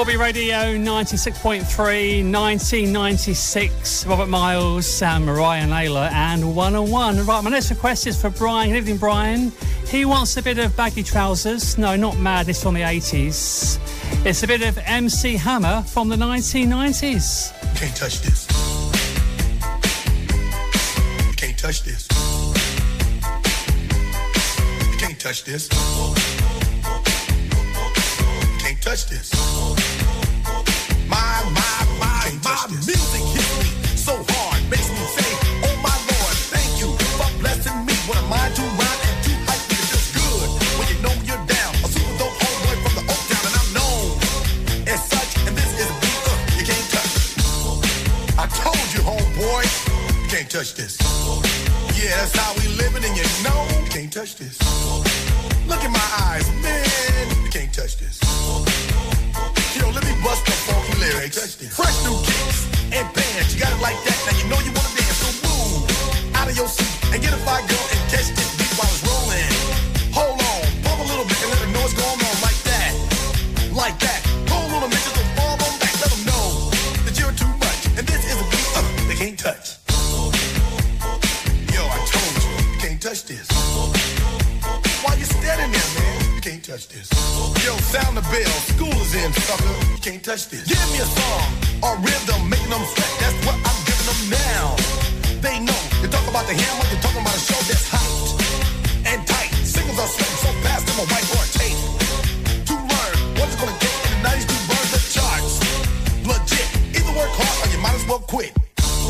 Corby 0.00 0.16
Radio 0.16 0.56
96.3, 0.78 1.60
1996. 2.32 4.06
Robert 4.06 4.28
Miles, 4.28 4.86
Sam, 4.86 5.26
Maria 5.26 5.66
Nayler, 5.66 6.10
and 6.10 6.56
101. 6.56 7.26
Right, 7.26 7.44
my 7.44 7.50
next 7.50 7.68
request 7.68 8.06
is 8.06 8.18
for 8.18 8.30
Brian. 8.30 8.70
Good 8.70 8.78
evening, 8.78 8.96
Brian. 8.96 9.52
He 9.88 10.06
wants 10.06 10.38
a 10.38 10.42
bit 10.42 10.56
of 10.56 10.74
baggy 10.74 11.02
trousers. 11.02 11.76
No, 11.76 11.96
not 11.96 12.16
madness 12.16 12.62
from 12.62 12.72
the 12.72 12.80
80s. 12.80 13.78
It's 14.24 14.42
a 14.42 14.46
bit 14.46 14.62
of 14.62 14.78
MC 14.78 15.36
Hammer 15.36 15.82
from 15.82 16.08
the 16.08 16.16
1990s. 16.16 17.52
Can't 17.76 17.94
touch 17.94 18.22
this. 18.22 18.46
Can't 21.36 21.58
touch 21.58 21.82
this. 21.82 22.08
Can't 24.98 25.20
touch 25.20 25.44
this. 25.44 25.68
Can't 28.62 28.80
touch 28.80 29.06
this. 29.06 29.39
Music 32.78 33.22
hits 33.34 33.50
me 33.58 33.66
so 33.96 34.14
hard, 34.14 34.62
makes 34.70 34.88
me 34.90 35.02
say, 35.18 35.30
Oh 35.66 35.74
my 35.82 35.90
Lord, 35.90 36.36
thank 36.54 36.70
you 36.78 36.94
for 37.18 37.26
blessing 37.42 37.74
me. 37.84 37.94
What 38.06 38.18
a 38.18 38.24
mind 38.30 38.54
to 38.56 38.62
rhyme 38.62 39.00
and 39.10 39.18
to 39.26 39.32
hype. 39.50 39.64
It 39.74 39.82
feels 39.90 40.08
good 40.14 40.48
when 40.78 40.86
you 40.86 40.98
know 41.02 41.14
you're 41.26 41.44
down. 41.50 41.72
A 41.82 41.88
super 41.90 42.14
dope 42.18 42.36
homeboy 42.38 42.76
from 42.86 42.94
the 42.94 43.04
Oak 43.10 43.22
Town, 43.26 43.42
and 43.48 43.56
I'm 43.58 43.70
known 43.74 44.06
as 44.86 45.00
such. 45.02 45.30
And 45.46 45.54
this 45.58 45.70
is 45.82 45.90
a 45.90 45.96
beat 45.98 46.22
uh, 46.30 46.36
you 46.58 46.64
can't 46.66 46.88
touch. 46.94 47.14
I 48.38 48.46
told 48.54 48.86
you, 48.94 49.02
homeboy, 49.02 49.62
you 50.22 50.28
can't 50.30 50.50
touch 50.50 50.74
this. 50.74 50.94
Yeah, 51.98 52.22
that's 52.22 52.36
how 52.38 52.54
we 52.54 52.70
living, 52.78 53.02
and 53.02 53.14
you 53.18 53.26
know 53.42 53.66
you 53.82 53.90
can't 53.90 54.12
touch 54.12 54.36
this. 54.36 54.58
Look 55.66 55.82
in 55.82 55.90
my 55.90 56.08
eyes, 56.30 56.46
man, 56.62 57.26
you 57.42 57.50
can't 57.50 57.72
touch 57.74 57.98
this. 57.98 58.19
Fresh 61.30 62.02
new 62.02 62.18
kicks 62.26 62.66
and 62.90 63.06
bands, 63.14 63.54
you 63.54 63.60
got 63.62 63.70
it 63.70 63.80
like 63.80 63.94
that. 64.02 64.18
Now 64.26 64.34
you 64.34 64.50
know 64.50 64.58
you 64.66 64.74
wanna 64.74 64.90
dance, 64.98 65.22
so 65.22 65.30
move 65.46 66.34
out 66.34 66.50
of 66.50 66.56
your 66.56 66.66
seat 66.66 66.90
and 67.14 67.22
get 67.22 67.32
a 67.32 67.36
fire 67.46 67.62
girl 67.70 67.86
and 67.86 68.00
catch 68.10 68.34
this 68.34 68.50
beat 68.58 68.74
while 68.74 68.90
it's 68.90 68.98
rolling. 69.06 69.46
Hold 70.10 70.42
on, 70.42 70.62
pump 70.82 70.98
a 70.98 71.06
little 71.06 71.22
bit 71.22 71.38
and 71.38 71.54
let 71.54 71.70
know 71.70 71.86
what's 71.86 71.94
going 71.94 72.18
on 72.18 72.36
like 72.42 72.58
that, 72.66 72.92
like 73.70 73.98
that. 74.02 74.26
On 74.50 75.78
back, 75.78 75.94
know 76.26 76.66
that 77.06 77.14
you're 77.14 77.30
too 77.38 77.52
much, 77.62 77.86
and 77.94 78.02
this 78.10 78.26
is 78.26 78.34
a 78.34 78.46
beat 78.50 78.66
uh, 78.74 78.82
they 79.06 79.14
can't 79.14 79.38
touch. 79.38 79.78
Yo, 81.70 81.78
I 81.86 81.98
told 82.10 82.32
you, 82.42 82.74
you 82.74 82.78
can't 82.82 83.00
touch 83.00 83.22
this. 83.30 83.46
Why 85.06 85.14
you 85.14 85.24
standing 85.30 85.70
there, 85.70 85.90
man? 85.94 86.34
You 86.34 86.40
can't 86.40 86.64
touch 86.64 86.88
this. 86.88 87.19
Yo, 87.64 87.76
sound 87.92 88.16
the 88.16 88.24
bell. 88.32 88.56
School 88.72 88.96
is 89.04 89.14
in, 89.14 89.32
sucker. 89.44 89.76
You 89.92 89.98
can't 90.00 90.24
touch 90.24 90.48
this. 90.48 90.64
Give 90.64 90.80
me 90.92 91.04
a 91.04 91.04
song 91.04 91.44
or 91.84 91.92
rhythm, 92.00 92.48
making 92.48 92.72
them 92.72 92.80
sweat. 92.88 93.12
That's 93.20 93.36
what 93.44 93.56
I'm 93.60 93.78
giving 93.84 94.08
them 94.08 94.22
now. 94.32 94.64
They 95.44 95.60
know. 95.60 95.80
You 96.00 96.08
talk 96.08 96.24
about 96.24 96.48
the 96.48 96.56
hammer, 96.56 96.84
you're 96.88 97.04
talking 97.04 97.20
about 97.20 97.36
a 97.36 97.44
show 97.44 97.60
that's 97.68 97.84
hot 97.84 98.08
and 99.04 99.20
tight. 99.28 99.52
Singles 99.60 100.00
are 100.00 100.08
sweating 100.08 100.40
so 100.40 100.50
fast, 100.64 100.88
I'm 100.88 101.04
a 101.04 101.06
whiteboard 101.12 101.48
tape. 101.52 101.80
To 102.64 102.74
learn 102.80 103.16
what 103.36 103.44
it's 103.52 103.58
gonna 103.60 103.76
take 103.76 103.98
in 104.08 104.10
the 104.16 104.20
90s 104.24 104.48
to 104.48 104.56
burn 104.64 104.86
the 104.96 105.00
charts. 105.12 105.54
Legit. 106.24 106.68
Either 106.96 107.12
work 107.12 107.32
hard 107.36 107.56
or 107.60 107.68
you 107.72 107.80
might 107.84 107.96
as 107.96 108.06
well 108.08 108.24
quit. 108.24 108.56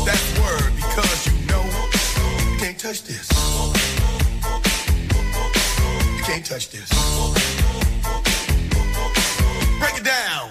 That's 0.03 0.27
word 0.43 0.75
because 0.75 1.19
you 1.23 1.33
know 1.47 1.63
you 1.63 2.57
can't 2.59 2.79
touch 2.79 3.03
this. 3.07 3.31
You 6.19 6.23
can't 6.27 6.45
touch 6.45 6.67
this. 6.69 7.60
Break 9.91 10.03
it 10.03 10.05
down. 10.05 10.50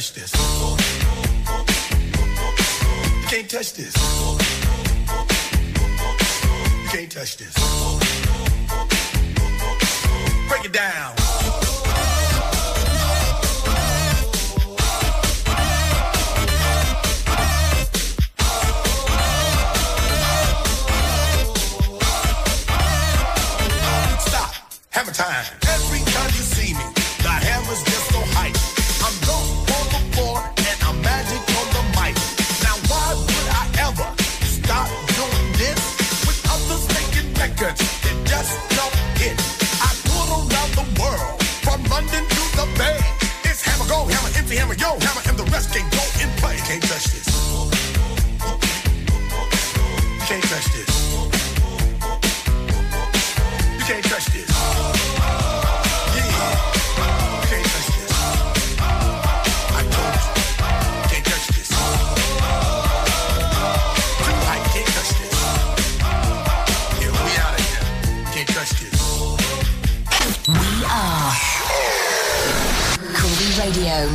Touch 0.00 0.14
this. 0.14 0.32
You 3.20 3.26
can't 3.28 3.50
touch 3.50 3.74
this. 3.74 3.94
You 6.82 6.88
can't 6.88 7.12
touch 7.12 7.36
this. 7.36 7.54
Break 10.48 10.64
it 10.64 10.72
down. 10.72 11.14
Stop. 24.18 24.54
Hammer 24.88 25.12
time. 25.12 25.44
Every 25.68 26.00
time 26.10 26.30
you 26.30 26.42
see 26.42 26.72
me, 26.72 26.84
the 27.22 27.28
hammer's 27.28 27.82
just 27.82 28.09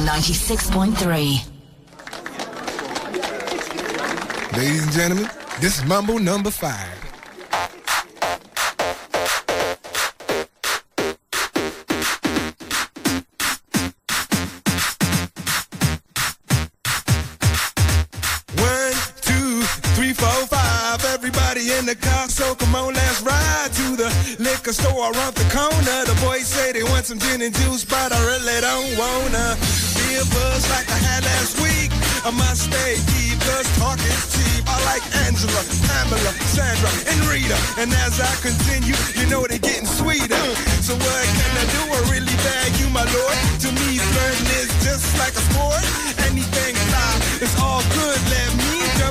96.3. 0.04 1.48
Ladies 4.58 4.84
and 4.84 4.92
gentlemen, 4.92 5.30
this 5.62 5.80
is 5.80 5.86
Mambo 5.86 6.18
number 6.18 6.52
five. 6.52 6.92
One, 18.58 18.94
two, 19.22 19.62
three, 19.96 20.12
four, 20.14 20.46
five. 20.48 21.06
Everybody 21.06 21.72
in 21.72 21.86
the 21.86 21.96
car, 21.96 22.28
so 22.28 22.54
come 22.56 22.76
on, 22.76 22.94
let's 22.94 23.22
ride 23.22 23.72
to 23.74 23.96
the 23.96 24.36
liquor 24.40 24.66
liquor 24.66 24.74
store 24.74 25.12
around 25.12 25.36
the 25.36 25.44
corner. 25.54 26.05
Say 27.06 27.14
some 27.14 27.20
gin 27.20 27.42
and 27.46 27.54
juice, 27.54 27.86
but 27.86 28.10
I 28.10 28.18
really 28.26 28.62
don't 28.66 28.98
wanna 28.98 29.54
be 29.94 30.18
a 30.18 30.26
buzz 30.34 30.66
like 30.74 30.90
I 30.90 30.98
had 30.98 31.22
last 31.22 31.54
week. 31.62 31.94
I 32.26 32.32
must 32.34 32.66
stay 32.66 32.98
deep, 33.14 33.38
cause 33.46 33.70
talk 33.78 34.02
is 34.02 34.26
cheap. 34.34 34.66
I 34.66 34.74
like 34.90 35.06
Angela, 35.30 35.62
Pamela, 35.86 36.32
Sandra, 36.50 36.90
and 37.06 37.20
Rita. 37.30 37.58
And 37.78 37.94
as 38.02 38.18
I 38.18 38.34
continue, 38.42 38.98
you 39.22 39.30
know 39.30 39.46
they're 39.46 39.62
getting 39.62 39.86
sweeter. 39.86 40.46
So 40.82 40.98
what 40.98 41.26
can 41.38 41.52
I 41.54 41.66
do? 41.78 41.82
I 41.94 42.00
really 42.10 42.38
bag 42.42 42.74
you, 42.82 42.90
my 42.90 43.06
lord. 43.06 43.38
To 43.62 43.70
me, 43.70 44.02
flirting 44.02 44.50
is 44.66 44.74
just 44.82 45.06
like 45.22 45.38
a 45.38 45.44
sport. 45.54 45.86
Anything 46.26 46.74
fly, 46.90 47.14
it's 47.38 47.54
all 47.62 47.86
good. 47.94 48.18
Let 48.34 48.50
me 48.58 48.65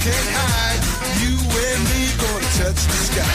can't 0.00 0.28
hide. 0.32 0.80
You 1.20 1.36
and 1.36 1.82
me 1.90 2.02
gonna 2.16 2.48
touch 2.56 2.80
the 2.88 2.98
sky. 3.08 3.34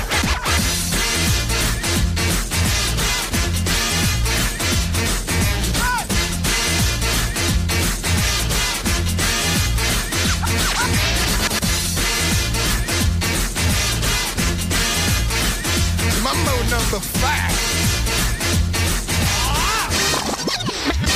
Mambo 16.24 16.56
number 16.72 17.00
five. 17.00 17.45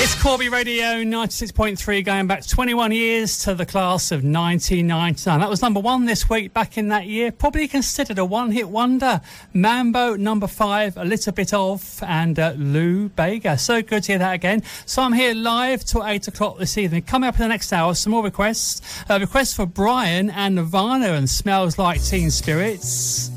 It's 0.01 0.15
Corby 0.23 0.47
Radio 0.47 1.03
96.3 1.03 2.05
going 2.05 2.25
back 2.25 2.47
21 2.47 2.93
years 2.93 3.43
to 3.43 3.53
the 3.53 3.65
class 3.65 4.13
of 4.13 4.23
1999. 4.23 5.41
That 5.41 5.49
was 5.49 5.61
number 5.61 5.81
one 5.81 6.05
this 6.05 6.29
week 6.29 6.53
back 6.53 6.77
in 6.77 6.87
that 6.87 7.07
year. 7.07 7.33
Probably 7.33 7.67
considered 7.67 8.17
a 8.17 8.23
one 8.23 8.53
hit 8.53 8.69
wonder. 8.69 9.19
Mambo 9.51 10.15
number 10.15 10.47
five, 10.47 10.95
a 10.95 11.03
little 11.03 11.33
bit 11.33 11.53
of, 11.53 12.01
and 12.07 12.39
uh, 12.39 12.53
Lou 12.55 13.09
Bega. 13.09 13.57
So 13.57 13.81
good 13.81 14.03
to 14.03 14.13
hear 14.13 14.19
that 14.19 14.35
again. 14.35 14.63
So 14.85 15.01
I'm 15.01 15.11
here 15.11 15.33
live 15.33 15.83
till 15.83 16.05
8 16.05 16.29
o'clock 16.29 16.59
this 16.59 16.77
evening. 16.77 17.01
Coming 17.01 17.27
up 17.27 17.35
in 17.35 17.41
the 17.41 17.49
next 17.49 17.73
hour, 17.73 17.93
some 17.93 18.11
more 18.11 18.23
requests. 18.23 19.03
Uh, 19.09 19.19
requests 19.19 19.53
for 19.53 19.65
Brian 19.65 20.29
and 20.29 20.55
Nirvana 20.55 21.07
and 21.07 21.29
Smells 21.29 21.77
Like 21.77 22.01
Teen 22.01 22.31
Spirits. 22.31 23.31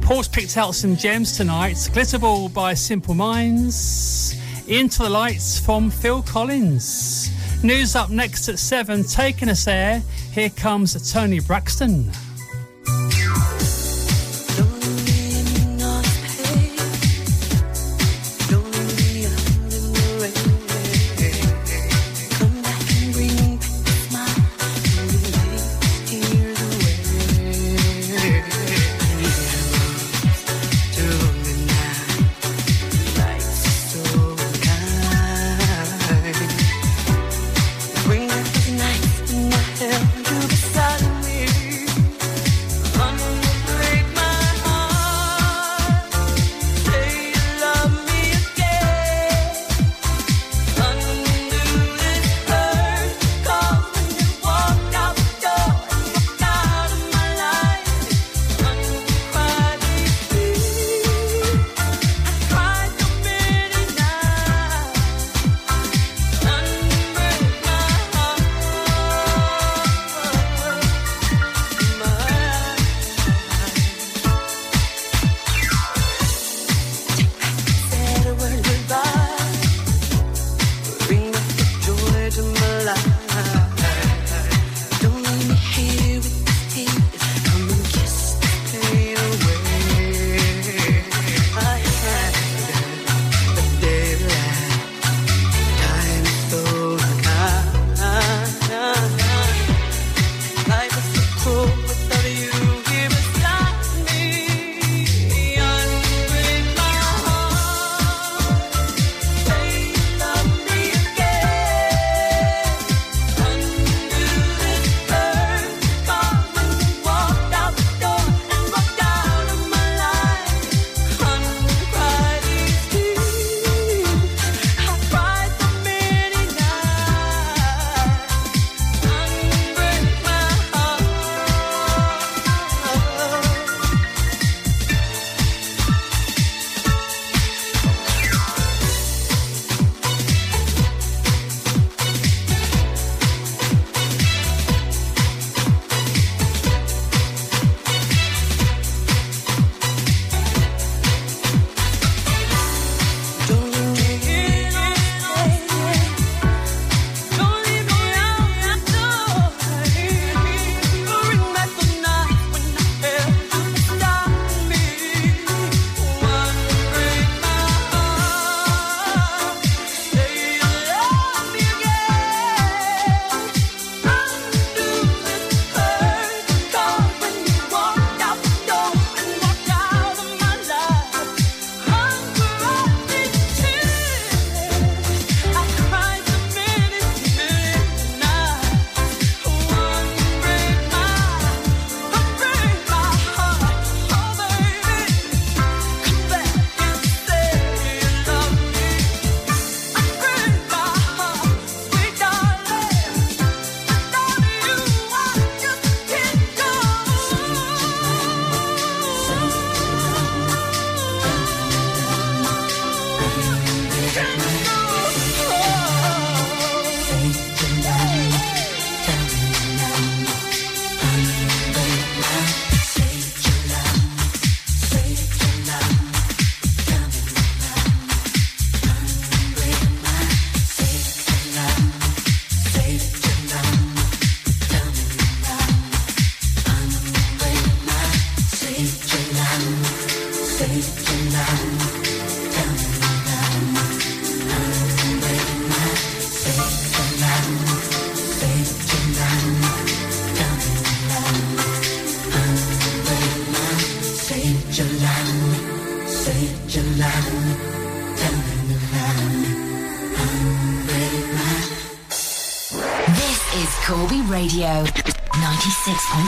Paul's 0.00 0.28
picked 0.28 0.56
out 0.56 0.74
some 0.74 0.96
gems 0.96 1.36
tonight. 1.36 1.76
Glitterball 1.92 2.54
by 2.54 2.72
Simple 2.72 3.12
Minds. 3.12 4.39
Into 4.70 5.02
the 5.02 5.10
Lights 5.10 5.58
from 5.58 5.90
Phil 5.90 6.22
Collins. 6.22 7.28
News 7.64 7.96
up 7.96 8.08
next 8.08 8.48
at 8.48 8.56
7. 8.56 9.02
Taking 9.02 9.48
us 9.48 9.64
there. 9.64 10.00
Here 10.32 10.48
comes 10.48 11.12
Toni 11.12 11.40
Braxton. 11.40 12.08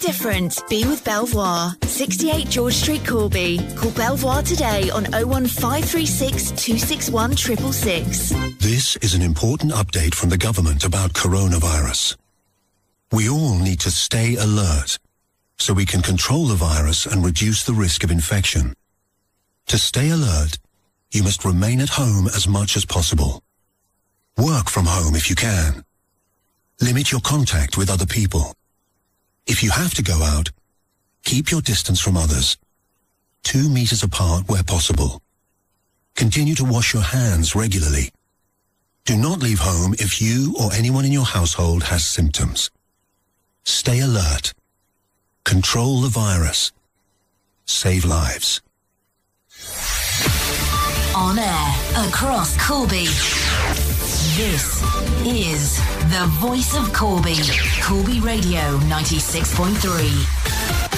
different, 0.00 0.62
be 0.68 0.84
with 0.84 1.04
Belvoir. 1.04 1.72
68 1.82 2.48
George 2.48 2.74
Street, 2.74 3.06
Corby. 3.06 3.60
Call 3.76 3.90
Belvoir 3.92 4.42
today 4.42 4.90
on 4.90 5.04
01536 5.12 6.50
261 6.52 7.36
666. 7.36 8.56
This 8.58 8.96
is 8.96 9.14
an 9.14 9.22
important 9.22 9.72
update 9.72 10.14
from 10.14 10.30
the 10.30 10.38
government 10.38 10.84
about 10.84 11.12
coronavirus. 11.12 12.16
We 13.12 13.28
all 13.28 13.58
need 13.58 13.80
to 13.80 13.90
stay 13.90 14.36
alert 14.36 14.98
so 15.58 15.74
we 15.74 15.86
can 15.86 16.00
control 16.00 16.46
the 16.46 16.54
virus 16.54 17.06
and 17.06 17.24
reduce 17.24 17.64
the 17.64 17.72
risk 17.72 18.02
of 18.02 18.10
infection. 18.10 18.74
To 19.66 19.78
stay 19.78 20.10
alert, 20.10 20.58
you 21.12 21.22
must 21.22 21.44
remain 21.44 21.80
at 21.80 21.90
home 21.90 22.26
as 22.28 22.48
much 22.48 22.76
as 22.76 22.84
possible. 22.84 23.42
Work 24.38 24.70
from 24.70 24.86
home 24.86 25.14
if 25.14 25.28
you 25.28 25.36
can. 25.36 25.84
Limit 26.80 27.12
your 27.12 27.20
contact 27.20 27.76
with 27.76 27.90
other 27.90 28.06
people. 28.06 28.54
If 29.50 29.64
you 29.64 29.72
have 29.72 29.94
to 29.94 30.02
go 30.04 30.22
out, 30.22 30.52
keep 31.24 31.50
your 31.50 31.60
distance 31.60 31.98
from 31.98 32.16
others. 32.16 32.56
Two 33.42 33.68
meters 33.68 34.04
apart 34.04 34.48
where 34.48 34.62
possible. 34.62 35.20
Continue 36.14 36.54
to 36.54 36.64
wash 36.64 36.94
your 36.94 37.02
hands 37.02 37.56
regularly. 37.56 38.12
Do 39.06 39.16
not 39.16 39.40
leave 39.40 39.58
home 39.58 39.94
if 39.98 40.22
you 40.22 40.54
or 40.60 40.72
anyone 40.72 41.04
in 41.04 41.10
your 41.10 41.24
household 41.24 41.82
has 41.82 42.04
symptoms. 42.04 42.70
Stay 43.64 43.98
alert. 43.98 44.54
Control 45.44 46.00
the 46.00 46.08
virus. 46.08 46.70
Save 47.66 48.04
lives. 48.04 48.62
On 51.16 51.36
air 51.36 51.74
across 52.06 52.56
Corby. 52.64 53.08
This 54.36 54.80
is 55.26 55.78
the 56.08 56.26
voice 56.38 56.76
of 56.76 56.92
Corby. 56.92 57.34
Corby 57.82 58.20
Radio 58.20 58.78
96.3. 58.86 60.89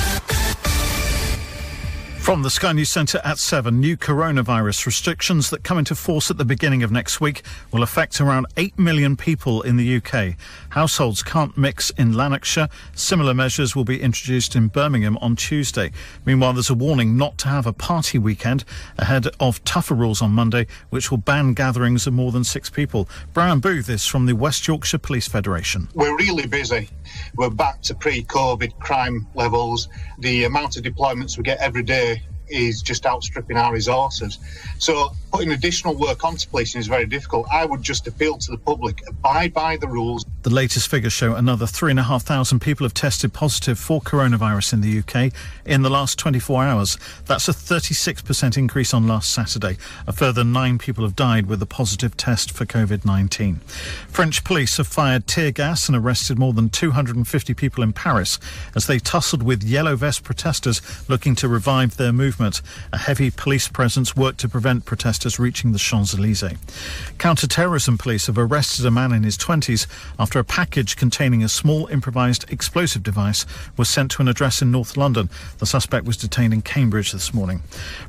From 2.23 2.43
the 2.43 2.51
Sky 2.51 2.73
News 2.73 2.89
Centre 2.89 3.20
at 3.25 3.41
7, 3.41 3.81
new 3.81 3.97
coronavirus 3.97 4.87
restrictions 4.87 5.51
that 5.51 5.64
come 5.64 5.77
into 5.77 5.97
force 5.97 6.31
at 6.31 6.39
the 6.39 6.45
beginning 6.45 6.85
of 6.85 6.93
next 6.93 7.20
week 7.20 7.43
will 7.73 7.83
affect 7.83 8.20
around 8.20 8.47
8 8.57 8.79
million 8.79 9.16
people 9.16 9.61
in 9.62 9.77
the 9.77 9.97
UK. 9.97 10.37
Households 10.68 11.25
can't 11.25 11.59
mix 11.59 11.91
in 11.91 12.16
Lanarkshire. 12.16 12.68
Similar 12.95 13.35
measures 13.35 13.75
will 13.75 13.85
be 13.85 14.01
introduced 14.01 14.55
in 14.55 14.68
Birmingham 14.68 15.18
on 15.18 15.35
Tuesday. 15.35 15.91
Meanwhile, 16.25 16.53
there's 16.53 16.70
a 16.70 16.75
warning 16.75 17.16
not 17.16 17.39
to 17.39 17.49
have 17.49 17.66
a 17.66 17.73
party 17.73 18.18
weekend 18.18 18.64
ahead 18.99 19.27
of 19.41 19.62
tougher 19.64 19.95
rules 19.95 20.23
on 20.23 20.31
Monday, 20.31 20.68
which 20.91 21.11
will 21.11 21.18
ban 21.18 21.55
gatherings 21.55 22.07
of 22.07 22.14
more 22.14 22.31
than 22.31 22.45
six 22.45 22.70
people. 22.70 23.09
Brian 23.33 23.59
Booth 23.59 23.89
is 23.89 24.07
from 24.07 24.27
the 24.27 24.35
West 24.35 24.68
Yorkshire 24.68 24.99
Police 24.99 25.27
Federation. 25.27 25.89
We're 25.93 26.16
really 26.16 26.47
busy. 26.47 26.89
We're 27.35 27.51
back 27.51 27.83
to 27.83 27.97
pre 27.97 28.23
COVID 28.23 28.79
crime 28.79 29.27
levels. 29.35 29.89
The 30.20 30.45
amount 30.45 30.77
of 30.77 30.85
deployments 30.85 31.37
we 31.37 31.43
get 31.43 31.59
every 31.59 31.83
day 31.83 32.11
is 32.53 32.82
just 32.82 33.07
outstripping 33.07 33.57
our 33.57 33.72
resources. 33.72 34.38
So, 34.78 35.12
putting 35.32 35.53
additional 35.53 35.94
work 35.94 36.24
onto 36.24 36.46
policing 36.48 36.80
is 36.80 36.86
very 36.86 37.07
difficult. 37.07 37.46
I 37.50 37.64
would 37.64 37.82
just 37.82 38.07
appeal 38.07 38.36
to 38.38 38.50
the 38.50 38.59
public 38.59 39.03
abide 39.09 39.55
by 39.55 39.78
the 39.78 39.88
rules. 39.88 40.26
The 40.42 40.50
latest 40.50 40.88
figures 40.88 41.12
show 41.12 41.34
another 41.34 41.66
3,500 41.66 42.61
people 42.61 42.84
have 42.84 42.92
tested 42.92 43.32
positive 43.32 43.78
for 43.78 44.00
coronavirus 44.00 44.74
in 44.74 44.80
the 44.80 44.98
UK 44.98 45.32
in 45.64 45.82
the 45.82 45.90
last 45.90 46.18
24 46.18 46.64
hours. 46.64 46.98
That's 47.26 47.48
a 47.48 47.53
36% 47.53 48.59
increase 48.59 48.92
on 48.92 49.07
last 49.07 49.30
Saturday. 49.30 49.78
A 50.07 50.12
further 50.12 50.44
nine 50.44 50.78
people 50.78 51.05
have 51.05 51.16
died 51.16 51.46
with 51.46 51.62
a 51.62 51.66
positive 51.66 52.16
test 52.16 52.50
for 52.50 52.66
COVID 52.66 53.05
19. 53.05 53.57
French 54.09 54.44
police 54.44 54.76
have 54.76 54.86
fired 54.86 55.26
tear 55.26 55.53
gas 55.53 55.88
and 55.88 55.96
arrested 55.96 56.38
more 56.38 56.53
than 56.53 56.68
250 56.68 57.55
people 57.55 57.84
in 57.84 57.92
Paris 57.92 58.38
as 58.74 58.86
they 58.86 58.98
tussled 58.98 59.42
with 59.42 59.62
yellow 59.62 59.96
vest 59.96 60.24
protesters 60.24 60.82
looking 61.09 61.34
to 61.36 61.48
revive 61.48 61.96
their 61.96 62.12
movement. 62.12 62.41
A 62.93 62.99
heavy 62.99 63.30
police 63.30 63.68
presence 63.68 64.16
worked 64.16 64.40
to 64.40 64.49
prevent 64.49 64.84
protesters 64.84 65.38
reaching 65.38 65.72
the 65.72 65.78
Champs 65.78 66.14
Elysees. 66.14 66.59
Counter 67.18 67.47
terrorism 67.47 67.97
police 67.97 68.26
have 68.26 68.36
arrested 68.36 68.84
a 68.84 68.90
man 68.90 69.12
in 69.12 69.22
his 69.22 69.38
20s 69.38 69.86
after 70.18 70.38
a 70.38 70.45
package 70.45 70.97
containing 70.97 71.45
a 71.45 71.49
small 71.49 71.86
improvised 71.86 72.51
explosive 72.51 73.03
device 73.03 73.47
was 73.76 73.88
sent 73.88 74.11
to 74.12 74.22
an 74.22 74.28
address 74.28 74.61
in 74.61 74.72
North 74.72 74.97
London. 74.97 75.30
The 75.59 75.66
suspect 75.66 76.05
was 76.05 76.16
detained 76.16 76.53
in 76.53 76.62
Cambridge 76.62 77.12
this 77.12 77.32
morning. 77.32 77.62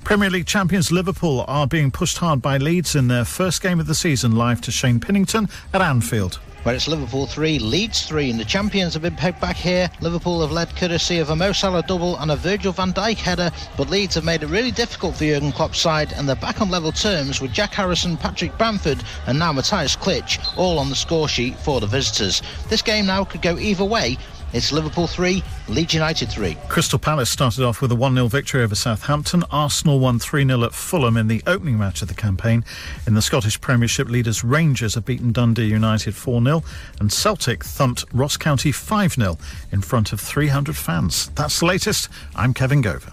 Premier 0.04 0.30
League 0.30 0.48
champions 0.48 0.92
Liverpool 0.92 1.46
are 1.48 1.68
being 1.68 1.92
pushed 1.92 2.18
hard 2.18 2.42
by 2.42 2.58
Leeds 2.58 2.96
in 2.96 3.08
their 3.08 3.26
first 3.26 3.62
game 3.62 3.80
of 3.80 3.88
the 3.88 3.96
season 3.96 4.36
live 4.36 4.62
to 4.62 4.72
Shane 4.72 5.00
Pinnington 5.00 5.50
at 5.74 5.82
Anfield 5.82 6.40
where 6.64 6.74
it's 6.74 6.88
Liverpool 6.88 7.28
3, 7.28 7.60
Leeds 7.60 8.06
3, 8.06 8.32
and 8.32 8.40
the 8.40 8.46
champions 8.46 8.94
have 8.94 9.04
been 9.04 9.16
pegged 9.16 9.40
back 9.40 9.56
here. 9.56 9.90
Liverpool 10.00 10.42
have 10.42 10.52
led 10.52 10.74
courtesy 10.76 11.20
of 11.20 11.30
a 11.30 11.36
Mo 11.36 11.52
Salah 11.52 11.84
double 11.84 12.18
and 12.18 12.32
a 12.32 12.36
Virgil 12.36 12.72
van 12.72 12.94
Dijk 12.94 13.18
header, 13.18 13.52
but 13.78 13.90
Leeds 13.90 14.16
have 14.16 14.24
made 14.24 14.44
it 14.44 14.48
really 14.48 14.72
difficult 14.72 15.16
for 15.16 15.26
Jurgen 15.26 15.52
Klopp's 15.52 15.80
side, 15.80 16.14
and 16.14 16.28
they're 16.28 16.36
back 16.38 16.62
on 16.62 16.70
level 16.70 16.92
terms 16.92 17.42
with 17.42 17.52
Jack 17.52 17.74
Harrison, 17.74 18.16
Patrick 18.16 18.58
Bamford, 18.58 19.04
and 19.28 19.38
now 19.38 19.52
Matthias 19.52 19.96
Klich, 19.96 20.40
all 20.58 20.80
on 20.80 20.90
the 20.90 20.96
score 20.96 21.28
sheet 21.28 21.58
for 21.58 21.82
the 21.82 21.88
visitors. 21.88 22.42
This 22.70 22.82
game 22.82 23.06
now 23.06 23.26
could 23.26 23.42
go 23.42 23.58
either 23.58 23.86
way. 23.86 24.18
It's 24.54 24.72
Liverpool 24.72 25.08
3, 25.08 25.44
Leeds 25.68 25.96
United 25.96 26.30
3. 26.30 26.56
Crystal 26.70 27.00
Palace 27.00 27.32
started 27.32 27.66
off 27.66 27.82
with 27.82 27.92
a 27.92 27.96
1 27.96 28.14
0 28.14 28.28
victory 28.28 28.62
over 28.62 28.76
Southampton. 28.76 29.44
Arsenal 29.50 30.00
won 30.00 30.20
3 30.20 30.46
0 30.46 30.64
at 30.64 30.76
Fulham 30.76 31.18
in 31.18 31.28
the 31.28 31.42
opening 31.48 31.80
match 31.80 32.04
of 32.04 32.08
the 32.08 32.14
campaign. 32.14 32.64
In 33.08 33.16
the 33.16 33.22
Scottish 33.24 33.60
Premiership, 33.60 34.08
leaders 34.10 34.44
Rangers 34.44 34.94
have 34.94 35.06
beaten 35.06 35.32
Dundee 35.32 35.66
United 35.66 36.14
4 36.14 36.44
0, 36.44 36.64
and 37.00 37.12
Celtic 37.12 37.64
thumped 37.64 38.06
Ross 38.14 38.38
County 38.38 38.72
5 38.72 39.14
0 39.14 39.40
in 39.72 39.82
front 39.82 40.14
of 40.14 40.20
300 40.20 40.76
fans. 40.76 41.30
That's 41.34 41.60
the 41.60 41.66
latest. 41.66 42.10
I'm 42.36 42.54
Kevin 42.54 42.84
Gover. 42.84 43.13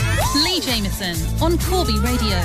Lee 0.33 0.61
Jameson 0.61 1.15
on 1.41 1.57
Corby 1.57 1.99
Radio. 1.99 2.39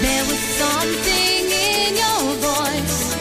There 0.00 0.24
was 0.26 0.38
something 0.58 1.44
in 1.50 1.94
your 1.94 2.34
voice 2.42 3.14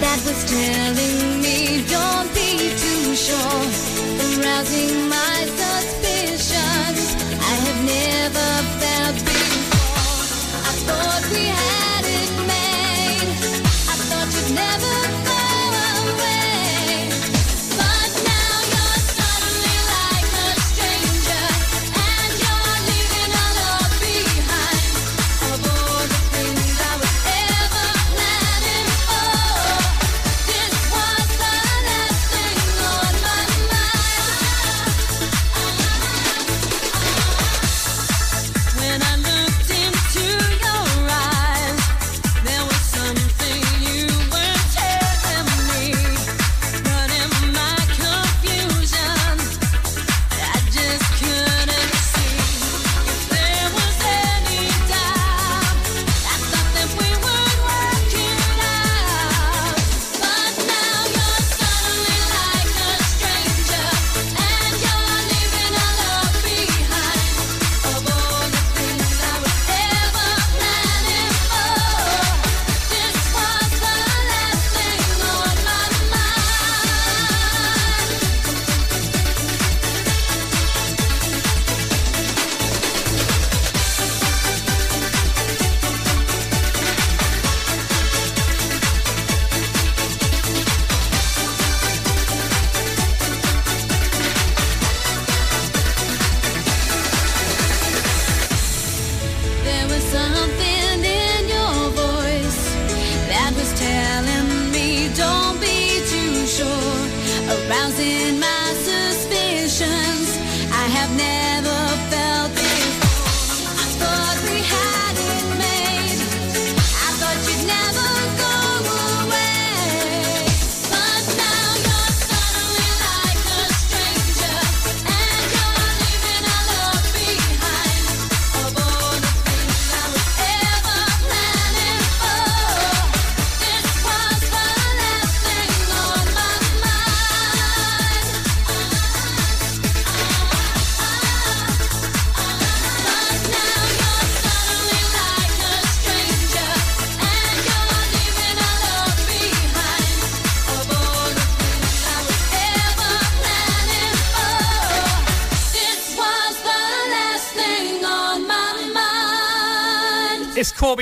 that 0.00 0.20
was 0.26 0.44
telling 0.50 1.40
me 1.40 1.84
don't 1.88 2.34
be 2.34 2.58
too 2.76 3.14
sure, 3.14 3.62
arousing 4.42 5.08
my 5.08 5.15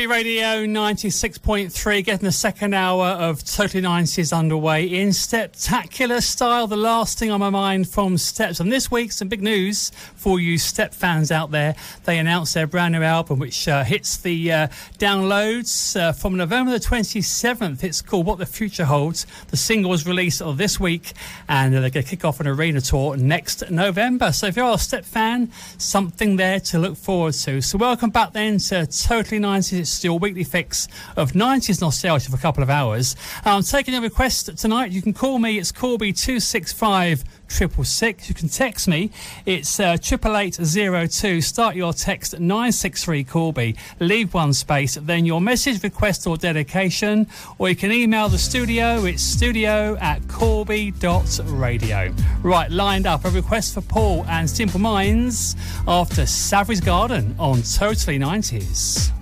Corby 0.04 0.16
Radio 0.18 0.66
96.3, 0.66 2.04
getting 2.04 2.26
the 2.26 2.32
second 2.32 2.74
hour 2.74 3.06
of 3.06 3.42
Totally 3.42 3.82
90s 3.82 4.36
underway 4.36 4.84
in 4.84 5.14
spectacular 5.14 6.20
style. 6.20 6.66
The 6.66 6.76
last 6.76 7.18
thing 7.18 7.30
on 7.30 7.40
my 7.40 7.48
mind 7.48 7.88
from 7.88 8.18
Steps. 8.18 8.60
And 8.60 8.70
this 8.70 8.90
week, 8.90 9.12
some 9.12 9.28
big 9.28 9.42
news 9.42 9.90
for 10.14 10.38
you 10.40 10.58
Step 10.58 10.92
fans 10.92 11.30
out 11.30 11.52
there. 11.52 11.74
They 12.04 12.18
announced 12.18 12.52
their 12.52 12.66
brand 12.66 12.92
new 12.92 13.02
album, 13.02 13.38
which 13.38 13.66
uh, 13.66 13.82
hits 13.84 14.18
the 14.18 14.52
uh, 14.52 14.66
downloads 14.98 15.98
uh, 15.98 16.12
from 16.12 16.36
November 16.36 16.72
the 16.72 16.84
27th. 16.84 17.82
It's 17.82 18.02
called 18.02 18.26
What 18.26 18.38
the 18.38 18.46
Future 18.46 18.84
Holds. 18.84 19.26
The 19.48 19.56
single 19.56 19.90
was 19.90 20.06
released 20.06 20.42
this 20.56 20.78
week, 20.78 21.12
and 21.48 21.72
they're 21.72 21.80
going 21.80 21.92
to 21.92 22.02
kick 22.02 22.26
off 22.26 22.40
an 22.40 22.46
arena 22.46 22.82
tour 22.82 23.16
next 23.16 23.70
November. 23.70 24.32
So 24.32 24.48
if 24.48 24.56
you're 24.56 24.74
a 24.74 24.78
Step 24.78 25.06
fan, 25.06 25.50
something 25.78 26.36
there 26.36 26.60
to 26.60 26.78
look 26.78 26.96
forward 26.96 27.34
to. 27.34 27.62
So 27.62 27.78
welcome 27.78 28.10
back 28.10 28.34
then 28.34 28.58
to 28.58 28.86
Totally 28.86 29.40
90s. 29.40 29.93
Your 30.02 30.18
weekly 30.18 30.44
fix 30.44 30.88
of 31.16 31.32
90s 31.32 31.80
nostalgia 31.80 32.30
for 32.30 32.36
a 32.36 32.40
couple 32.40 32.62
of 32.62 32.70
hours. 32.70 33.14
I'm 33.44 33.62
taking 33.62 33.94
a 33.94 34.00
request 34.00 34.56
tonight. 34.56 34.90
You 34.90 35.02
can 35.02 35.12
call 35.12 35.38
me. 35.38 35.58
It's 35.58 35.70
Corby265 35.70 37.22
triple 37.48 37.84
six. 37.84 38.28
You 38.28 38.34
can 38.34 38.48
text 38.48 38.88
me. 38.88 39.10
It's 39.46 39.78
uh, 39.78 39.96
triple 40.00 40.36
eight 40.36 40.54
zero 40.54 41.06
two. 41.06 41.40
Start 41.40 41.76
your 41.76 41.92
text 41.92 42.38
nine 42.38 42.72
six 42.72 43.04
three 43.04 43.24
Corby. 43.24 43.76
Leave 44.00 44.34
one 44.34 44.52
space. 44.52 44.94
Then 44.94 45.24
your 45.24 45.40
message, 45.40 45.82
request, 45.82 46.26
or 46.26 46.36
dedication. 46.36 47.26
Or 47.58 47.68
you 47.68 47.76
can 47.76 47.92
email 47.92 48.28
the 48.28 48.38
studio. 48.38 49.04
It's 49.04 49.22
studio 49.22 49.96
at 50.00 50.26
corby.radio. 50.28 52.14
Right, 52.42 52.70
lined 52.70 53.06
up 53.06 53.24
a 53.24 53.30
request 53.30 53.74
for 53.74 53.80
Paul 53.82 54.24
and 54.28 54.48
Simple 54.48 54.80
Minds 54.80 55.56
after 55.86 56.26
Savage 56.26 56.84
Garden 56.84 57.34
on 57.38 57.62
Totally 57.62 58.18
90s. 58.18 59.12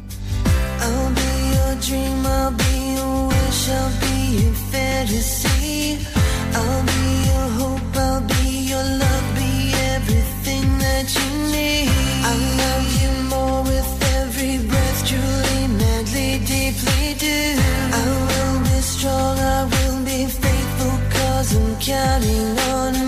I'll 0.87 1.11
be 1.21 1.31
your 1.57 1.75
dream, 1.87 2.27
I'll 2.27 2.51
be 2.53 2.75
your 2.97 3.29
wish, 3.29 3.69
I'll 3.79 3.93
be 4.01 4.17
your 4.43 4.55
fantasy. 4.73 5.99
I'll 6.55 6.83
be 6.93 7.05
your 7.29 7.49
hope, 7.61 7.97
I'll 7.97 8.21
be 8.33 8.45
your 8.73 8.87
love, 9.03 9.27
be 9.39 9.53
everything 9.95 10.67
that 10.85 11.07
you 11.19 11.29
need. 11.55 11.89
I 12.31 12.33
love 12.63 12.87
you 13.01 13.11
more 13.33 13.63
with 13.63 13.91
every 14.19 14.59
breath, 14.69 15.01
truly, 15.09 15.61
madly, 15.81 16.31
deeply 16.53 17.15
do. 17.27 17.39
I 18.01 18.03
will 18.31 18.61
be 18.69 18.79
strong, 18.95 19.39
I 19.39 19.65
will 19.73 20.01
be 20.05 20.21
faithful, 20.27 20.95
cause 21.17 21.57
I'm 21.57 21.73
counting 21.81 22.59
on 22.77 22.95
a 22.97 23.02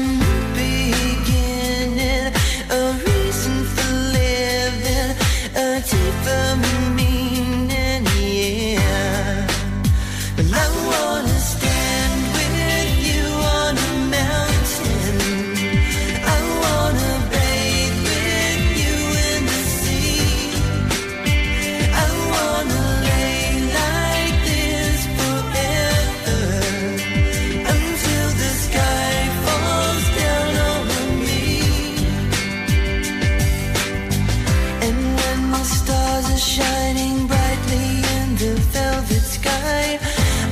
sky, 39.45 39.99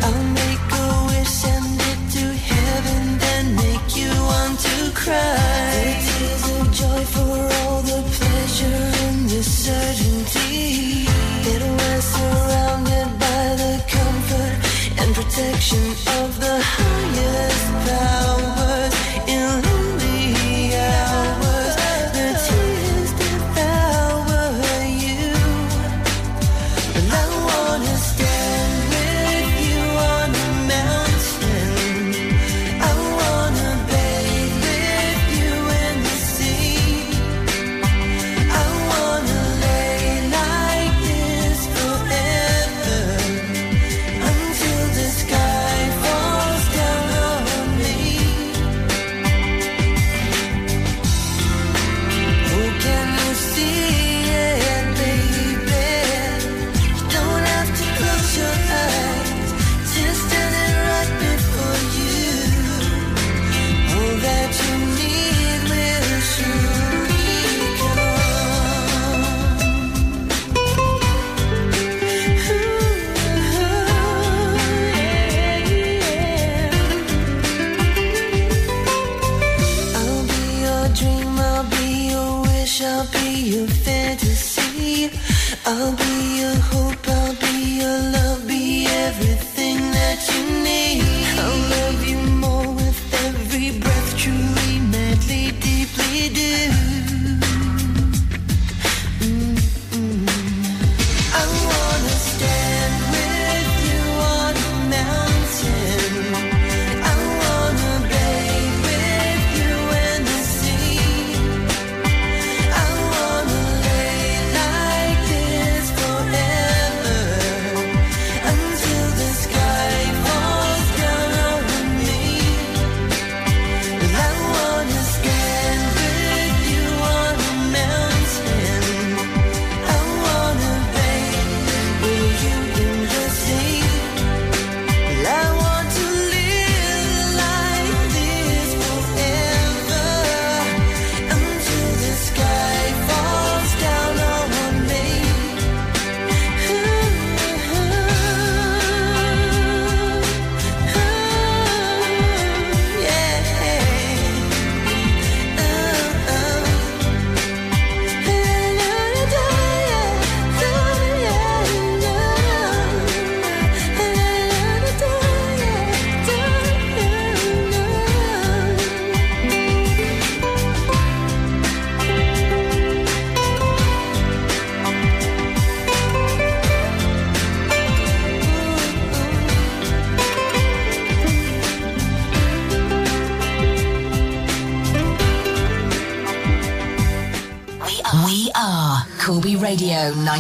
I'll 0.04 0.24
make 0.40 0.66
a 0.84 0.88
wish, 1.08 1.32
send 1.42 1.80
it 1.90 2.00
to 2.16 2.24
heaven, 2.52 3.02
then 3.24 3.46
make 3.64 3.88
you 4.00 4.10
want 4.30 4.56
to 4.68 4.76
cry. 5.02 5.72
The 5.86 6.04
tears 6.12 6.46
of 6.56 6.64
joy 6.80 7.02
for 7.14 7.36
all 7.60 7.80
the 7.92 8.00
pleasure 8.16 8.84
and 9.04 9.20
the 9.32 9.42
certainty. 9.42 11.06
That 11.44 11.62
we're 11.76 12.02
surrounded 12.14 13.10
by 13.24 13.44
the 13.62 13.74
comfort 13.96 14.56
and 15.00 15.08
protection 15.18 15.84
of 16.20 16.28
the 16.44 16.56
highest 16.72 17.01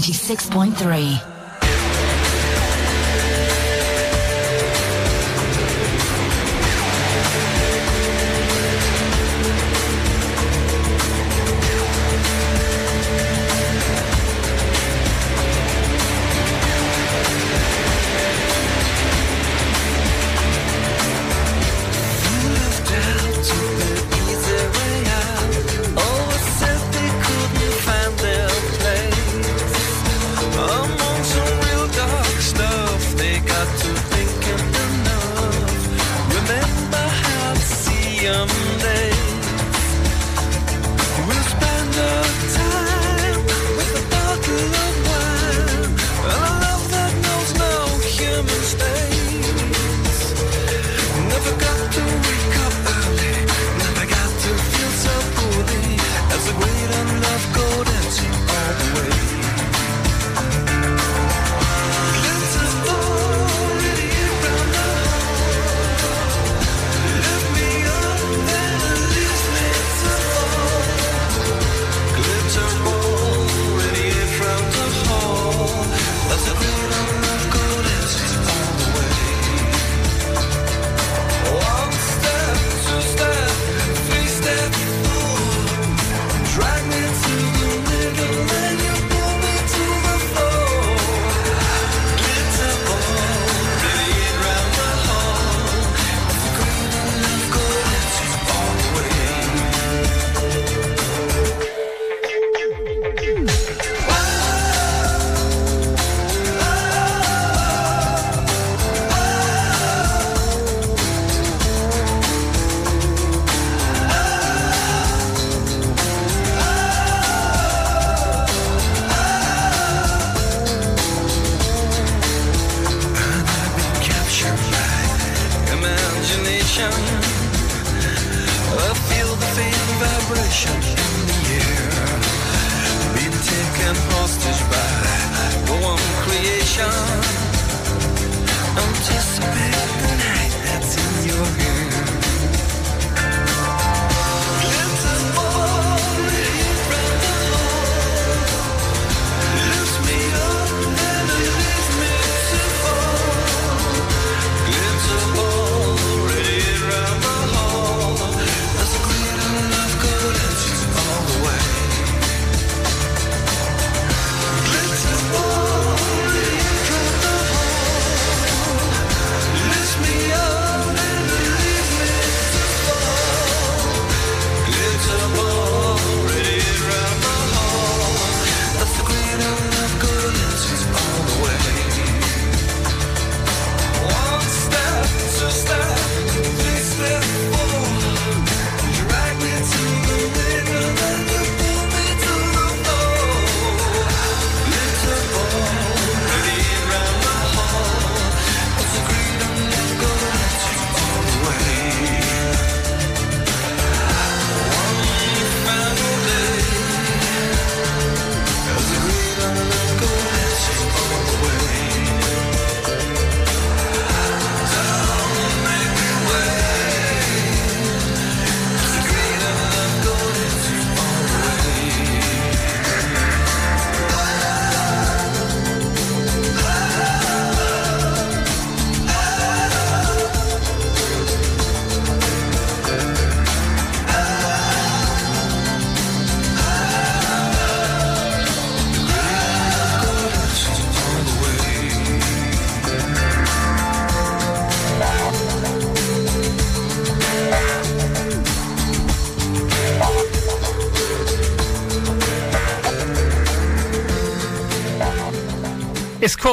96.3. 0.00 1.31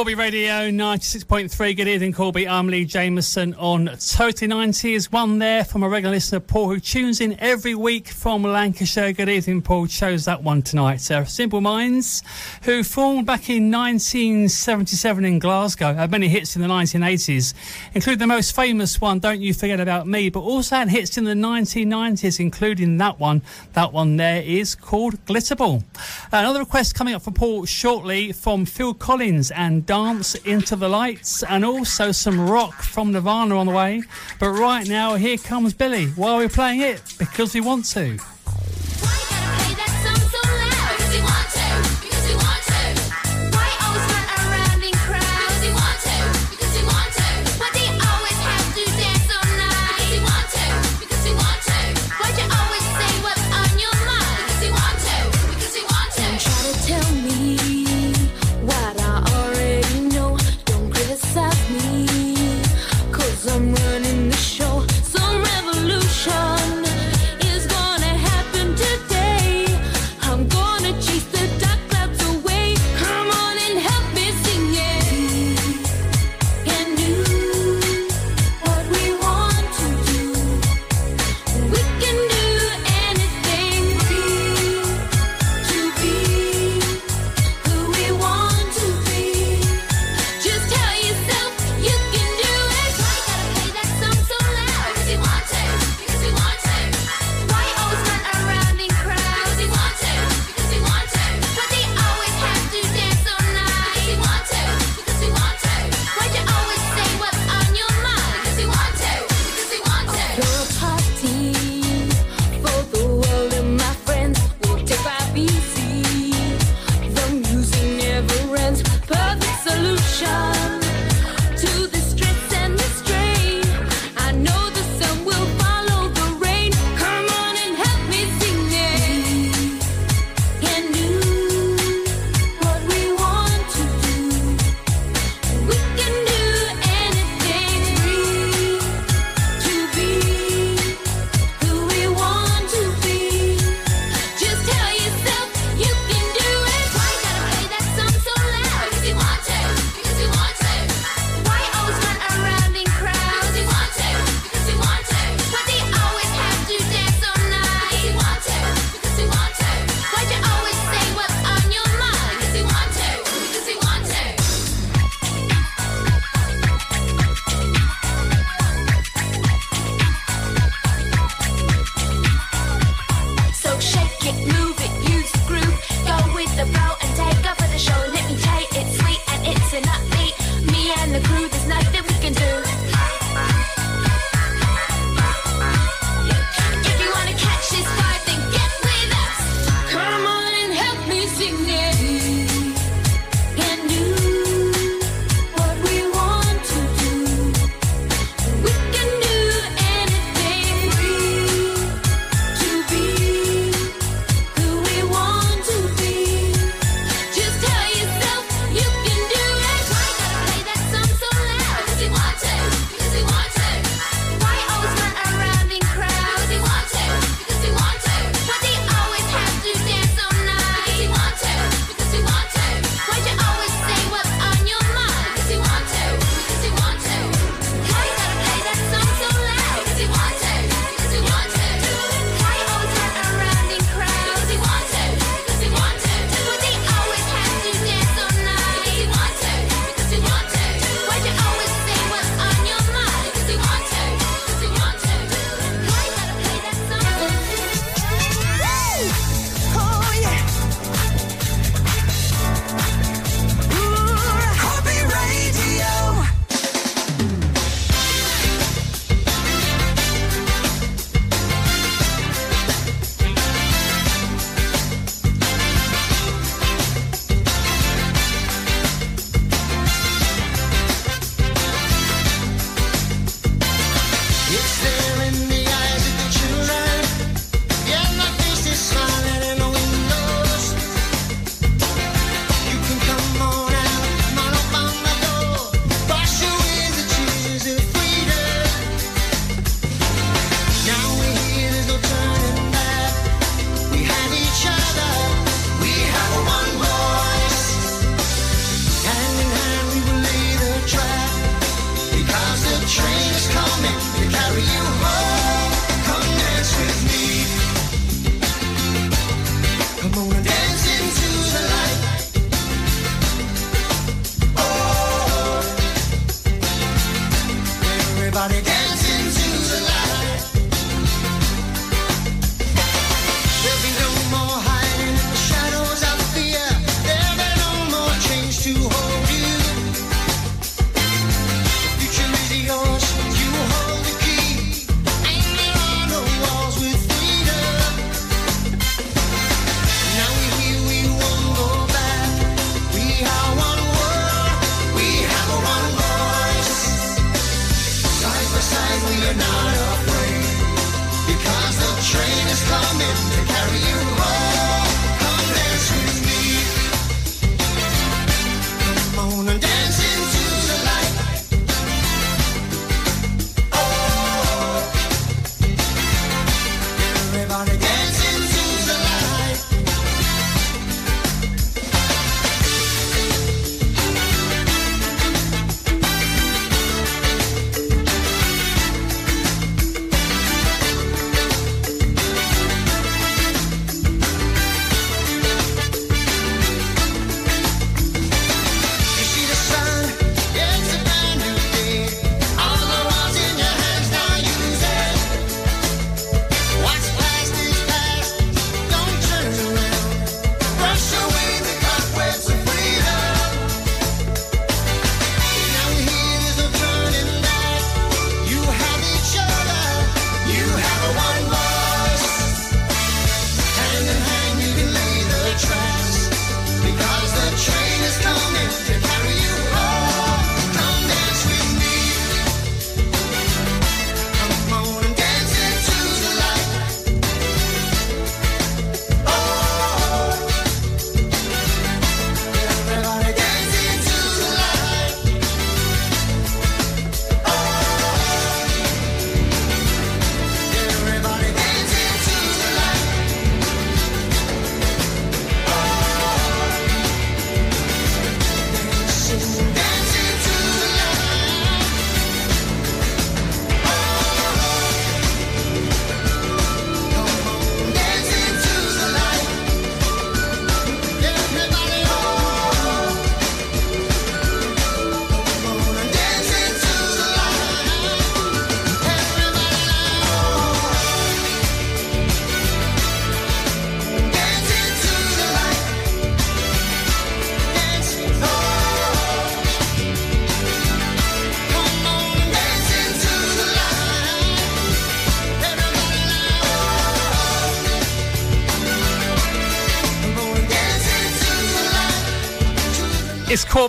Corby 0.00 0.14
Radio 0.14 0.70
96.3. 0.70 1.76
Good 1.76 1.86
evening, 1.86 2.14
Corby. 2.14 2.48
I'm 2.48 2.68
Lee 2.68 2.86
Jameson 2.86 3.52
on 3.58 3.90
Totally 3.98 4.46
90 4.48 4.94
is 4.94 5.12
one 5.12 5.38
there 5.38 5.62
from 5.62 5.82
a 5.82 5.90
regular 5.90 6.14
listener, 6.14 6.40
Paul, 6.40 6.70
who 6.70 6.80
tunes 6.80 7.20
in 7.20 7.38
every 7.38 7.74
week 7.74 8.08
from 8.08 8.42
Lancashire. 8.42 9.12
Good 9.12 9.28
evening, 9.28 9.60
Paul. 9.60 9.86
Chose 9.88 10.24
that 10.24 10.42
one 10.42 10.62
tonight. 10.62 11.10
Uh, 11.10 11.26
Simple 11.26 11.60
Minds, 11.60 12.22
who 12.62 12.82
formed 12.82 13.26
back 13.26 13.50
in 13.50 13.70
1977 13.70 15.22
in 15.22 15.38
Glasgow, 15.38 15.92
had 15.92 16.10
many 16.10 16.28
hits 16.28 16.56
in 16.56 16.62
the 16.62 16.68
1980s, 16.68 17.52
including 17.92 18.20
the 18.20 18.26
most 18.26 18.56
famous 18.56 19.02
one, 19.02 19.18
Don't 19.18 19.42
You 19.42 19.52
Forget 19.52 19.80
About 19.80 20.08
Me, 20.08 20.30
but 20.30 20.40
also 20.40 20.76
had 20.76 20.88
hits 20.88 21.18
in 21.18 21.24
the 21.24 21.34
1990s, 21.34 22.40
including 22.40 22.96
that 22.96 23.20
one. 23.20 23.42
That 23.74 23.92
one 23.92 24.16
there 24.16 24.40
is 24.40 24.74
called 24.74 25.22
Glitterball. 25.26 25.84
Another 26.32 26.60
request 26.60 26.94
coming 26.94 27.12
up 27.12 27.20
for 27.20 27.32
Paul 27.32 27.66
shortly 27.66 28.32
from 28.32 28.64
Phil 28.64 28.94
Collins 28.94 29.50
and 29.50 29.84
Dance 29.90 30.36
into 30.44 30.76
the 30.76 30.88
Lights 30.88 31.42
and 31.42 31.64
also 31.64 32.12
some 32.12 32.48
rock 32.48 32.74
from 32.80 33.10
Nirvana 33.10 33.56
on 33.56 33.66
the 33.66 33.72
way. 33.72 34.04
But 34.38 34.50
right 34.50 34.86
now, 34.86 35.16
here 35.16 35.36
comes 35.36 35.74
Billy. 35.74 36.06
Why 36.10 36.30
are 36.30 36.38
we 36.38 36.46
playing 36.46 36.80
it? 36.82 37.02
Because 37.18 37.54
we 37.54 37.60
want 37.60 37.86
to. 37.86 38.16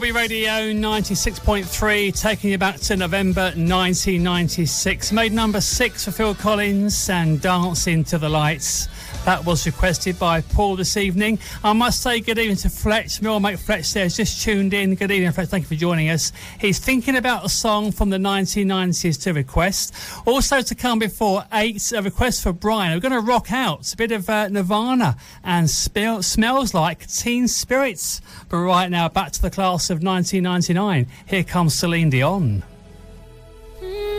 Corby 0.02 0.14
Radio 0.14 0.73
96.3, 0.73 2.19
taking 2.19 2.49
you 2.49 2.57
back 2.57 2.78
to 2.78 2.98
November 2.98 3.52
1996. 3.53 5.11
Made 5.11 5.32
number 5.32 5.61
six 5.61 6.06
for 6.06 6.10
Phil 6.10 6.34
Collins 6.34 7.07
and 7.07 7.40
Dancing 7.40 8.03
to 8.06 8.18
the 8.18 8.28
Lights. 8.28 8.88
That 9.23 9.45
was 9.45 9.68
requested 9.68 10.18
by 10.18 10.41
Paul 10.41 10.76
this 10.76 10.98
evening. 10.98 11.38
I 11.64 11.73
must 11.73 12.02
say 12.02 12.22
good 12.22 12.39
evening 12.39 12.57
to 12.57 12.69
Fletch. 12.69 13.22
My 13.22 13.30
old 13.30 13.43
mate 13.43 13.60
Fletch 13.60 13.93
there 13.93 14.03
has 14.03 14.18
just 14.18 14.41
tuned 14.41 14.73
in. 14.73 14.95
Good 14.95 15.11
evening, 15.11 15.31
Fletch. 15.31 15.49
Thank 15.49 15.65
you 15.65 15.68
for 15.68 15.80
joining 15.80 16.10
us. 16.10 16.31
He's 16.60 16.80
thinking 16.80 17.15
about 17.15 17.45
a 17.45 17.49
song 17.49 17.91
from 17.91 18.10
the 18.10 18.18
1990s 18.18 19.22
to 19.22 19.34
request. 19.34 19.93
Also 20.26 20.64
to 20.64 20.73
come 20.73 20.98
before 20.98 21.45
eight, 21.53 21.91
a 21.91 22.02
request 22.02 22.41
for 22.41 22.52
Brian. 22.52 22.93
We're 22.93 22.99
going 22.99 23.11
to 23.11 23.19
rock 23.19 23.52
out 23.52 23.93
a 23.93 23.95
bit 23.95 24.11
of 24.11 24.27
uh, 24.27 24.48
Nirvana 24.48 25.18
and 25.43 25.69
spell, 25.69 26.23
smells 26.23 26.73
like 26.73 27.07
Teen 27.07 27.48
Spirits. 27.48 28.22
But 28.49 28.57
right 28.57 28.89
now, 28.89 29.07
back 29.07 29.34
to 29.34 29.41
the 29.41 29.52
class 29.52 29.91
of 29.91 30.02
1999. 30.02 31.06
Here 31.27 31.43
comes 31.43 31.76
Celine 31.76 32.10
Dion. 32.10 32.64
I 33.84 34.10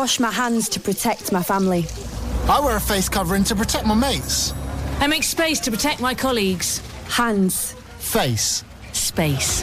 wash 0.00 0.18
my 0.18 0.30
hands 0.30 0.66
to 0.70 0.80
protect 0.80 1.30
my 1.30 1.42
family. 1.42 1.84
I 2.48 2.58
wear 2.60 2.76
a 2.76 2.80
face 2.80 3.06
covering 3.06 3.44
to 3.44 3.54
protect 3.54 3.84
my 3.84 3.94
mates. 3.94 4.54
I 4.98 5.06
make 5.06 5.22
space 5.22 5.60
to 5.60 5.70
protect 5.70 6.00
my 6.00 6.14
colleagues. 6.14 6.78
Hands. 7.04 7.72
Face. 7.98 8.64
Space. 8.94 9.62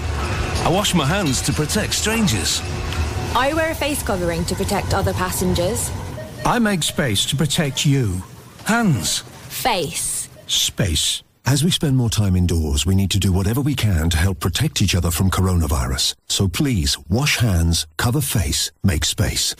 I 0.63 0.69
wash 0.71 0.93
my 0.93 1.07
hands 1.07 1.41
to 1.41 1.53
protect 1.53 1.95
strangers. 1.95 2.61
I 3.35 3.51
wear 3.55 3.71
a 3.71 3.73
face 3.73 4.03
covering 4.03 4.45
to 4.45 4.53
protect 4.53 4.93
other 4.93 5.11
passengers. 5.13 5.89
I 6.45 6.59
make 6.59 6.83
space 6.83 7.25
to 7.31 7.35
protect 7.35 7.83
you. 7.83 8.21
Hands. 8.65 9.21
Face. 9.49 10.29
Space. 10.45 11.23
As 11.47 11.63
we 11.63 11.71
spend 11.71 11.97
more 11.97 12.11
time 12.11 12.35
indoors, 12.35 12.85
we 12.85 12.93
need 12.93 13.09
to 13.09 13.19
do 13.19 13.31
whatever 13.31 13.61
we 13.61 13.73
can 13.73 14.11
to 14.11 14.17
help 14.17 14.39
protect 14.39 14.83
each 14.83 14.93
other 14.93 15.09
from 15.09 15.31
coronavirus. 15.31 16.13
So 16.27 16.47
please, 16.47 16.95
wash 17.09 17.37
hands, 17.37 17.87
cover 17.97 18.21
face, 18.21 18.71
make 18.83 19.03
space. 19.03 19.55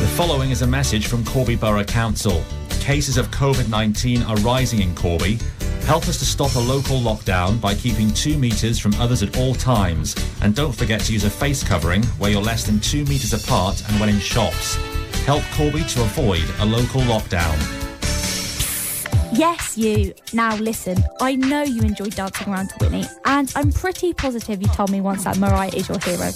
The 0.00 0.08
following 0.08 0.50
is 0.50 0.62
a 0.62 0.66
message 0.66 1.06
from 1.06 1.24
Corby 1.24 1.54
Borough 1.54 1.84
Council. 1.84 2.44
Cases 2.80 3.16
of 3.16 3.28
COVID 3.30 3.68
19 3.68 4.22
are 4.24 4.36
rising 4.38 4.80
in 4.82 4.94
Corby. 4.94 5.38
Help 5.86 6.08
us 6.08 6.18
to 6.18 6.24
stop 6.24 6.54
a 6.56 6.58
local 6.58 6.98
lockdown 6.98 7.60
by 7.60 7.74
keeping 7.74 8.12
two 8.12 8.36
metres 8.36 8.78
from 8.78 8.92
others 8.94 9.22
at 9.22 9.36
all 9.38 9.54
times. 9.54 10.14
And 10.42 10.54
don't 10.54 10.74
forget 10.74 11.00
to 11.02 11.12
use 11.12 11.24
a 11.24 11.30
face 11.30 11.62
covering 11.62 12.02
where 12.18 12.30
you're 12.30 12.42
less 12.42 12.66
than 12.66 12.80
two 12.80 13.04
metres 13.04 13.32
apart 13.32 13.82
and 13.88 14.00
when 14.00 14.08
in 14.08 14.18
shops. 14.18 14.74
Help 15.26 15.42
Corby 15.52 15.84
to 15.84 16.02
avoid 16.02 16.44
a 16.58 16.66
local 16.66 17.00
lockdown. 17.02 17.56
Yes, 19.36 19.76
you. 19.76 20.14
Now 20.32 20.56
listen, 20.56 20.96
I 21.20 21.34
know 21.34 21.62
you 21.62 21.82
enjoyed 21.82 22.14
dancing 22.14 22.52
around 22.52 22.68
to 22.68 22.76
Whitney, 22.76 23.04
and 23.24 23.52
I'm 23.56 23.72
pretty 23.72 24.12
positive 24.12 24.62
you 24.62 24.68
told 24.68 24.90
me 24.90 25.00
once 25.00 25.24
that 25.24 25.38
Mariah 25.38 25.74
is 25.74 25.88
your 25.88 25.98
hero. 25.98 26.30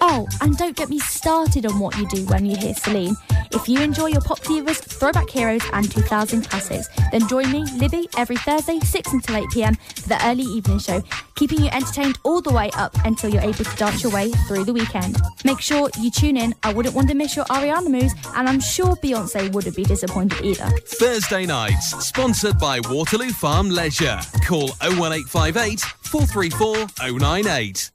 Oh, 0.00 0.26
and 0.40 0.56
don't 0.56 0.76
get 0.76 0.88
me 0.88 0.98
started 0.98 1.66
on 1.66 1.78
what 1.78 1.96
you 1.98 2.08
do 2.08 2.24
when 2.26 2.46
you 2.46 2.56
hear 2.56 2.72
Celine. 2.72 3.16
If 3.50 3.68
you 3.68 3.80
enjoy 3.80 4.06
your 4.06 4.20
pop 4.20 4.38
divas, 4.40 4.76
throwback 4.76 5.28
heroes, 5.28 5.62
and 5.72 5.90
2000 5.90 6.48
classics, 6.48 6.88
then 7.12 7.26
join 7.28 7.50
me, 7.50 7.64
Libby, 7.76 8.08
every 8.16 8.36
Thursday, 8.36 8.78
6 8.78 9.12
until 9.12 9.36
8 9.36 9.50
pm 9.50 9.74
for 9.74 10.08
the 10.08 10.26
early 10.26 10.44
evening 10.44 10.78
show, 10.78 11.02
keeping 11.34 11.60
you 11.62 11.68
entertained 11.68 12.18
all 12.24 12.40
the 12.40 12.52
way 12.52 12.70
up 12.76 12.94
until 13.04 13.30
you're 13.30 13.42
able 13.42 13.64
to 13.64 13.76
dance 13.76 14.02
your 14.02 14.12
way 14.12 14.30
through 14.46 14.64
the 14.64 14.72
weekend. 14.72 15.16
Make 15.44 15.60
sure 15.60 15.90
you 15.98 16.10
tune 16.10 16.36
in. 16.36 16.54
I 16.62 16.72
wouldn't 16.72 16.94
want 16.94 17.08
to 17.08 17.14
miss 17.14 17.36
your 17.36 17.46
Ariana 17.46 17.88
moves, 17.88 18.14
and 18.36 18.48
I'm 18.48 18.60
sure 18.60 18.96
Beyonce 18.96 19.52
wouldn't 19.52 19.76
be 19.76 19.84
disappointed 19.84 20.44
either. 20.44 20.68
Thursday 20.86 21.46
nights, 21.46 22.06
sponsored 22.06 22.37
by 22.60 22.78
Waterloo 22.88 23.30
Farm 23.30 23.68
Leisure. 23.68 24.20
Call 24.46 24.68
01858 24.80 25.80
434 25.80 26.86
098. 27.18 27.90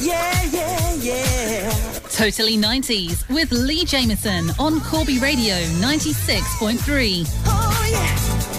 Yeah, 0.00 0.42
yeah, 0.52 0.94
yeah. 0.94 1.72
Totally 2.10 2.58
90s 2.58 3.26
with 3.30 3.50
Lee 3.52 3.84
Jameson 3.86 4.50
on 4.58 4.80
Corby 4.82 5.18
Radio 5.18 5.54
96.3. 5.80 7.26
Oh, 7.46 7.88
yeah. 7.90 8.55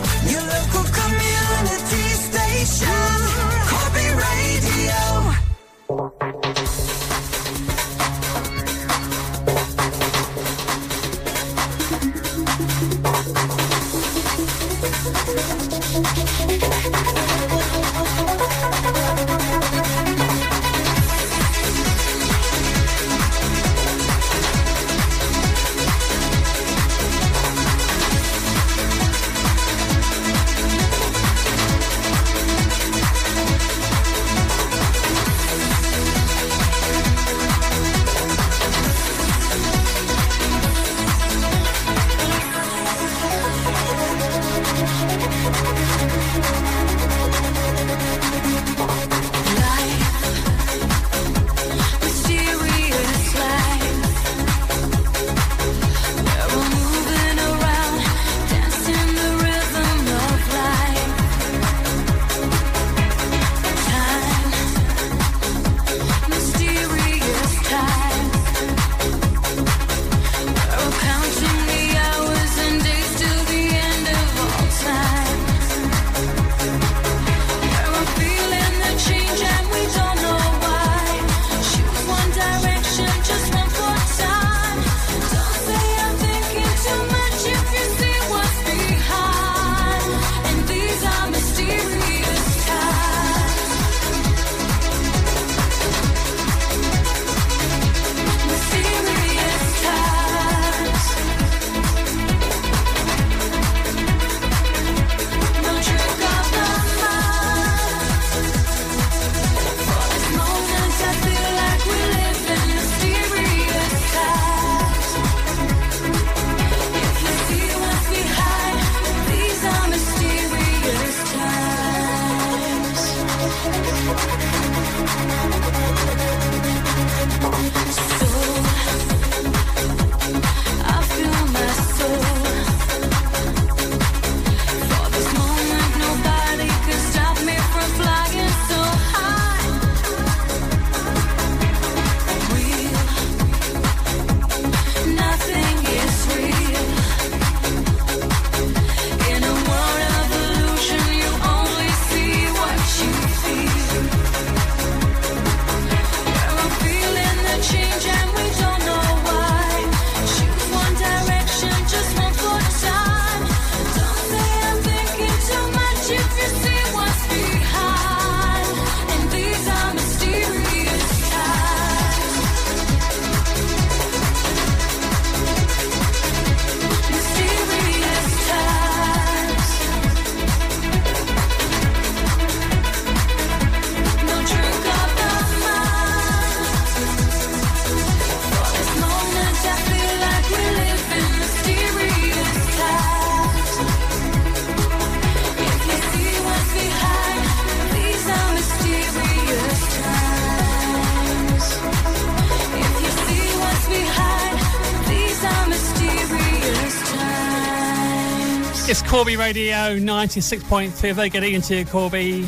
Corby 209.17 209.35
Radio 209.35 209.97
96.3. 209.97 211.13
Very 211.13 211.29
good 211.29 211.43
evening 211.43 211.63
to 211.63 211.77
you, 211.77 211.85
Corby. 211.85 212.47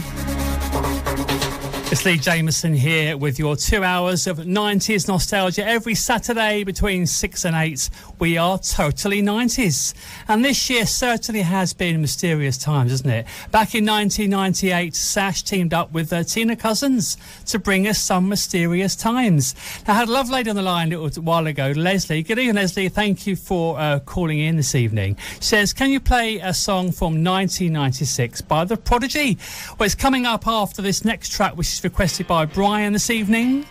It's 1.91 2.05
Lee 2.05 2.19
Jameson 2.19 2.75
here 2.75 3.17
with 3.17 3.39
your 3.39 3.55
two 3.55 3.83
hours 3.83 4.27
of 4.27 4.37
90s 4.37 5.07
nostalgia. 5.07 5.65
Every 5.65 5.95
Saturday 5.95 6.63
between 6.63 7.07
6 7.07 7.45
and 7.45 7.55
8, 7.55 7.89
we 8.19 8.37
are 8.37 8.57
totally 8.59 9.21
90s. 9.21 9.93
And 10.27 10.43
this 10.43 10.69
year 10.69 10.85
certainly 10.85 11.41
has 11.41 11.73
been 11.73 12.01
mysterious 12.01 12.57
times, 12.57 12.91
isn't 12.91 13.09
it? 13.09 13.25
Back 13.51 13.73
in 13.73 13.85
1998, 13.85 14.95
Sash 14.95 15.43
teamed 15.43 15.73
up 15.73 15.91
with 15.91 16.11
uh, 16.11 16.23
Tina 16.23 16.55
Cousins 16.55 17.17
to 17.47 17.59
bring 17.59 17.87
us 17.87 17.99
some 17.99 18.27
mysterious 18.27 18.95
times. 18.95 19.55
I 19.87 19.93
had 19.93 20.09
a 20.09 20.11
love 20.11 20.29
lady 20.29 20.49
on 20.49 20.55
the 20.55 20.61
line 20.61 20.91
a 20.91 20.99
little 20.99 21.23
while 21.23 21.47
ago, 21.47 21.71
Leslie. 21.75 22.23
Good 22.23 22.39
evening, 22.39 22.55
Leslie. 22.55 22.89
Thank 22.89 23.25
you 23.25 23.35
for 23.35 23.79
uh, 23.79 23.99
calling 23.99 24.39
in 24.39 24.57
this 24.57 24.75
evening. 24.75 25.17
She 25.35 25.43
says, 25.43 25.73
Can 25.73 25.89
you 25.89 25.99
play 25.99 26.37
a 26.37 26.53
song 26.53 26.91
from 26.91 27.23
1996 27.23 28.41
by 28.41 28.65
The 28.65 28.77
Prodigy? 28.77 29.37
Well, 29.77 29.85
it's 29.85 29.95
coming 29.95 30.25
up 30.25 30.45
after 30.45 30.81
this 30.81 31.05
next 31.05 31.31
track, 31.31 31.55
which 31.55 31.67
is 31.67 31.83
requested 31.83 32.27
by 32.27 32.45
Brian 32.45 32.93
this 32.93 33.09
evening. 33.09 33.65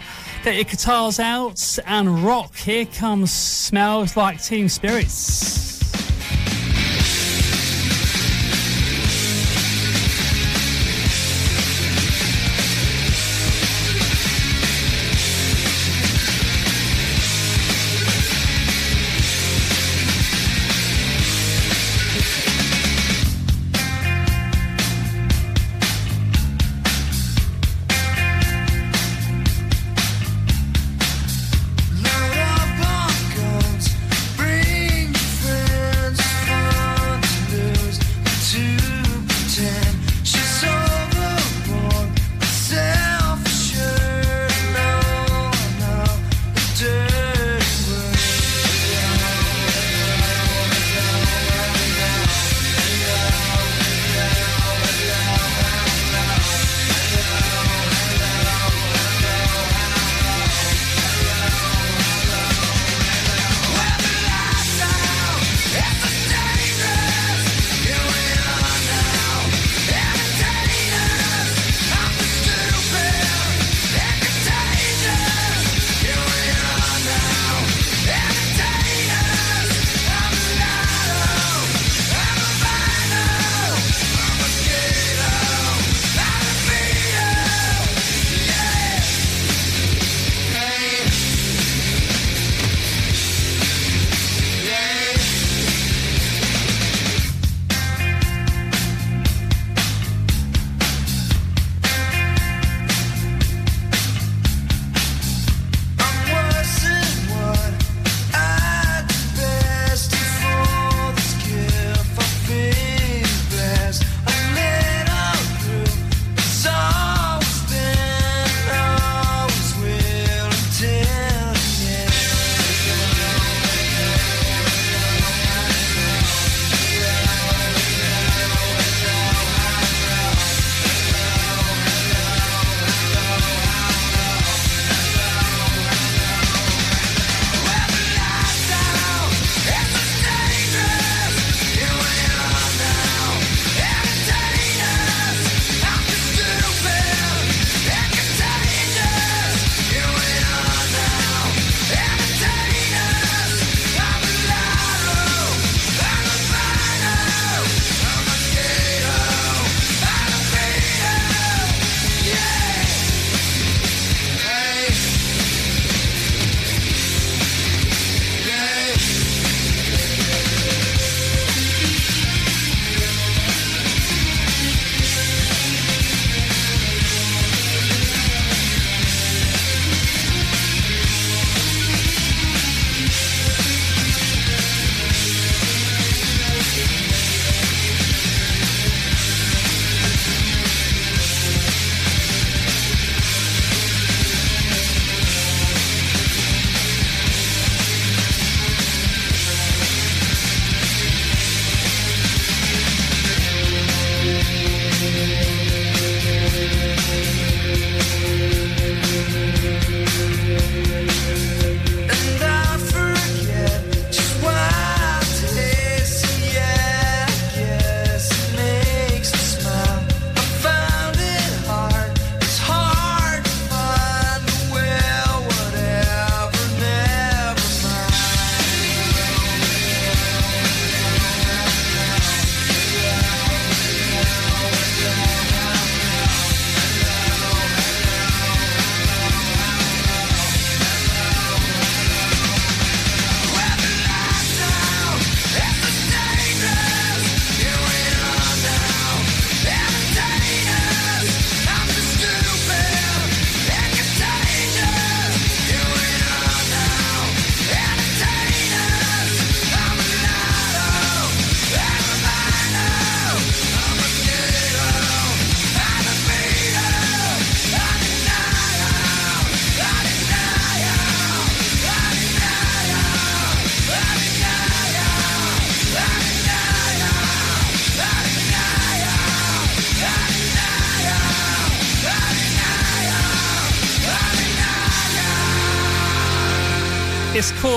Get 0.49 0.55
your 0.55 0.65
guitars 0.65 1.21
out 1.21 1.79
and 1.85 2.25
rock. 2.25 2.57
Here 2.57 2.87
comes 2.87 3.31
Smells 3.31 4.17
Like 4.17 4.43
Teen 4.43 4.71
Spirits. 4.71 5.68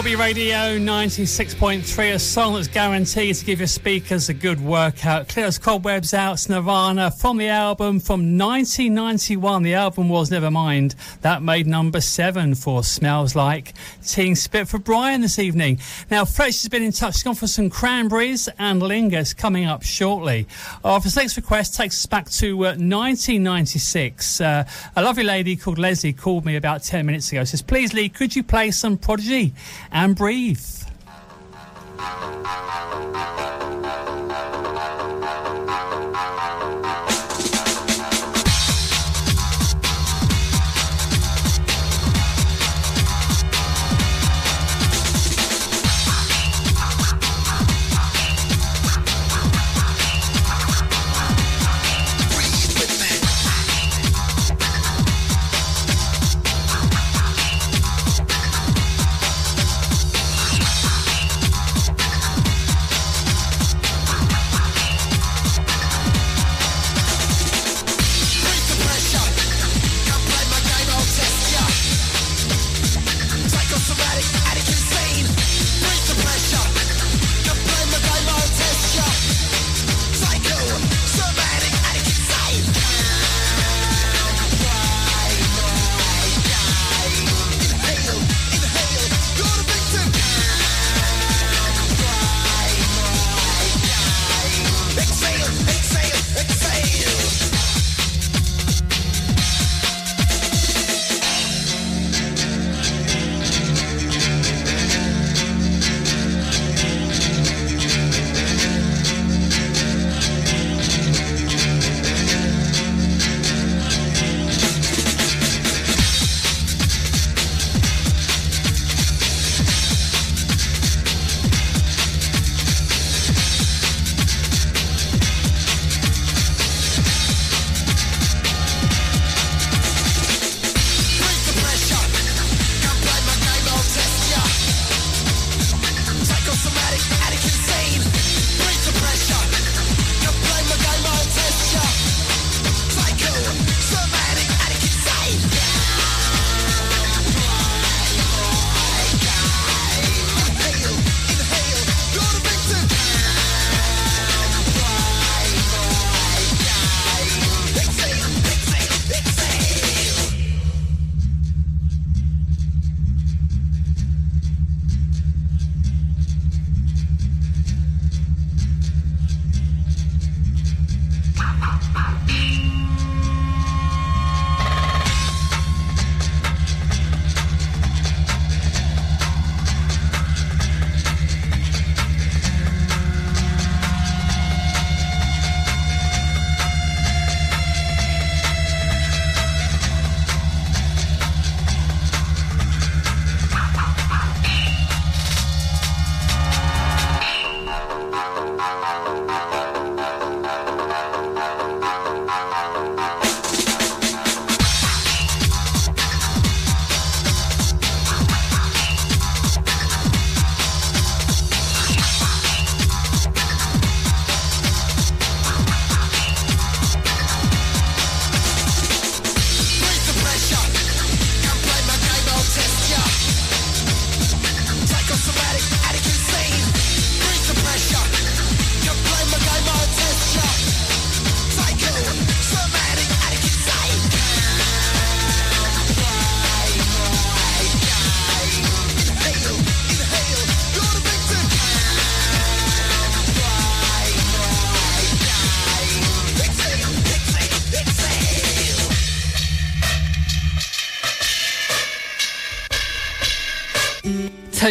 Corby 0.01 0.15
Radio 0.15 0.79
96.3, 0.79 2.15
a 2.15 2.17
song 2.17 2.55
that's 2.55 2.67
guaranteed 2.67 3.35
to 3.35 3.45
give 3.45 3.59
your 3.59 3.67
speakers 3.67 4.29
a 4.29 4.33
good 4.33 4.59
workout. 4.59 5.27
Clears 5.27 5.59
cobwebs 5.59 6.15
out, 6.15 6.49
Nirvana 6.49 7.11
from 7.11 7.37
the 7.37 7.49
album 7.49 7.99
from 7.99 8.35
1991. 8.35 9.61
The 9.61 9.75
album 9.75 10.09
was 10.09 10.31
Nevermind. 10.31 10.95
That 11.21 11.43
made 11.43 11.67
number 11.67 12.01
seven 12.01 12.55
for 12.55 12.83
Smells 12.83 13.35
Like 13.35 13.75
Teen 14.03 14.35
Spirit 14.35 14.69
for 14.69 14.79
Brian 14.79 15.21
this 15.21 15.37
evening. 15.37 15.79
Now, 16.09 16.25
Fresh 16.25 16.63
has 16.63 16.69
been 16.69 16.81
in 16.81 16.93
touch. 16.93 17.17
He's 17.17 17.23
gone 17.23 17.35
for 17.35 17.45
some 17.45 17.69
cranberries 17.69 18.49
and 18.57 18.81
lingers 18.81 19.35
coming 19.35 19.65
up 19.65 19.83
shortly. 19.83 20.47
Our 20.83 20.99
next 21.15 21.37
request 21.37 21.75
takes 21.75 22.01
us 22.01 22.07
back 22.07 22.27
to 22.31 22.55
uh, 22.55 22.69
1996. 22.69 24.41
Uh, 24.41 24.67
a 24.95 25.03
lovely 25.03 25.25
lady 25.25 25.55
called 25.55 25.77
Leslie 25.77 26.11
called 26.11 26.43
me 26.43 26.55
about 26.55 26.81
10 26.81 27.05
minutes 27.05 27.31
ago. 27.31 27.41
She 27.41 27.51
says, 27.51 27.61
please, 27.61 27.93
Lee, 27.93 28.09
could 28.09 28.35
you 28.35 28.41
play 28.41 28.71
some 28.71 28.97
Prodigy 28.97 29.53
and 29.91 30.15
breathe? 30.15 30.59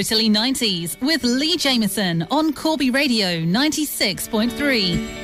Totally 0.01 0.31
90s 0.31 0.98
with 1.02 1.22
Lee 1.24 1.59
Jameson 1.59 2.27
on 2.31 2.55
Corby 2.55 2.90
Radio 2.90 3.43
96.3. 3.43 5.19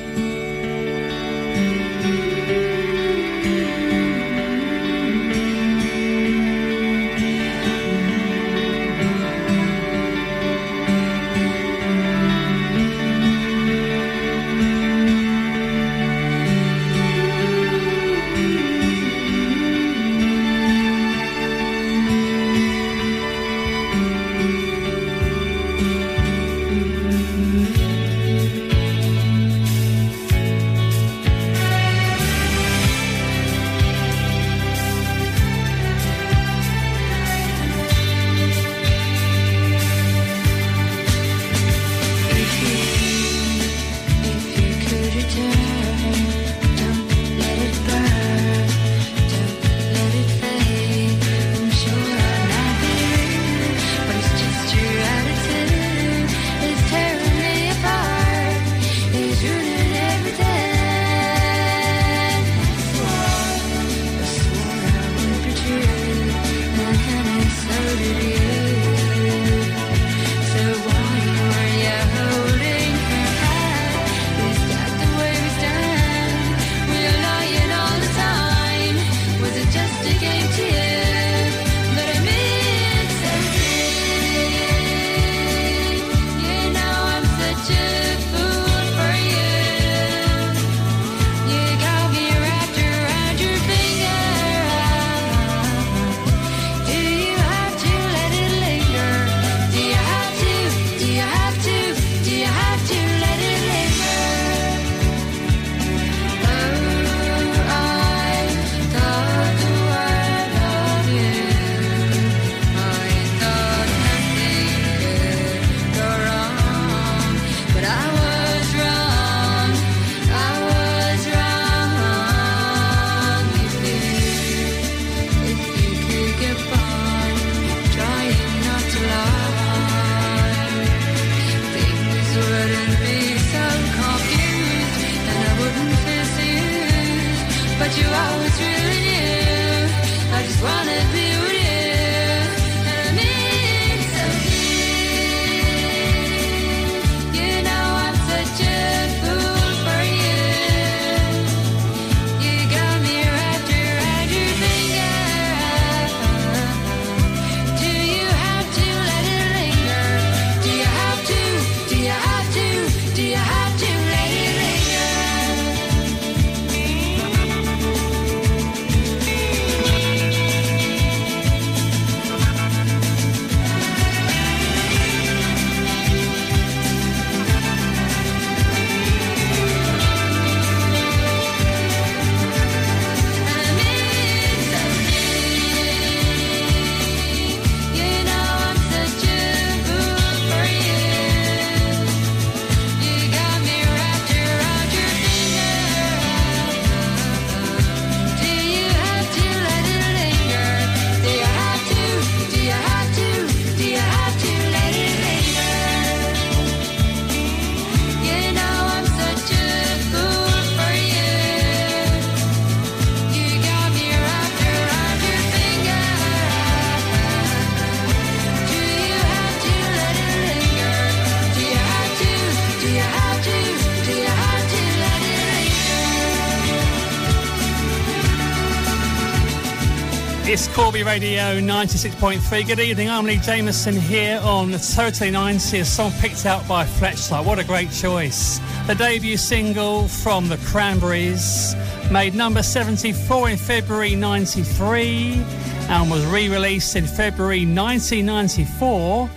Radio 231.07 231.61
96.3. 231.61 232.67
Good 232.67 232.81
evening, 232.81 233.09
I'm 233.09 233.23
Lee 233.23 233.37
Jameson 233.37 233.95
here 233.95 234.41
on 234.43 234.73
Totally 234.73 235.31
90, 235.31 235.79
a 235.79 235.85
song 235.85 236.11
picked 236.19 236.45
out 236.45 236.67
by 236.67 236.83
Fletcher. 236.83 237.37
What 237.37 237.59
a 237.59 237.63
great 237.63 237.89
choice. 237.91 238.59
The 238.87 238.93
debut 238.93 239.37
single 239.37 240.09
from 240.09 240.49
the 240.49 240.57
Cranberries, 240.57 241.75
made 242.11 242.35
number 242.35 242.61
74 242.61 243.51
in 243.51 243.57
February 243.57 244.15
93 244.15 245.41
and 245.87 246.11
was 246.11 246.25
re 246.25 246.49
released 246.49 246.97
in 246.97 247.07
February 247.07 247.65
1994 247.65 249.29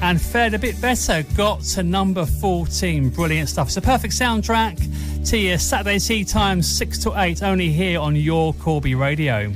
and 0.00 0.20
fared 0.20 0.54
a 0.54 0.58
bit 0.58 0.80
better, 0.80 1.22
got 1.36 1.60
to 1.60 1.82
number 1.82 2.24
14. 2.24 3.10
Brilliant 3.10 3.50
stuff. 3.50 3.68
It's 3.68 3.76
a 3.76 3.82
perfect 3.82 4.14
soundtrack 4.14 5.28
to 5.28 5.36
your 5.36 5.58
Saturday 5.58 5.98
tea 5.98 6.24
time, 6.24 6.62
6 6.62 6.98
to 7.00 7.20
8, 7.20 7.42
only 7.42 7.70
here 7.70 8.00
on 8.00 8.16
your 8.16 8.54
Corby 8.54 8.94
Radio. 8.94 9.52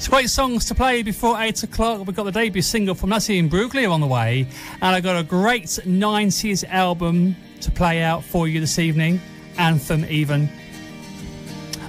It's 0.00 0.08
great 0.08 0.30
songs 0.30 0.64
to 0.64 0.74
play 0.74 1.02
before 1.02 1.38
8 1.38 1.62
o'clock. 1.62 2.06
We've 2.06 2.16
got 2.16 2.22
the 2.22 2.32
debut 2.32 2.62
single 2.62 2.94
from 2.94 3.10
Natalie 3.10 3.38
Imbruglia 3.38 3.92
on 3.92 4.00
the 4.00 4.06
way, 4.06 4.46
and 4.80 4.96
I've 4.96 5.02
got 5.02 5.20
a 5.20 5.22
great 5.22 5.66
90s 5.66 6.66
album 6.70 7.36
to 7.60 7.70
play 7.70 8.00
out 8.00 8.24
for 8.24 8.48
you 8.48 8.60
this 8.60 8.78
evening, 8.78 9.20
Anthem 9.58 10.06
even. 10.06 10.48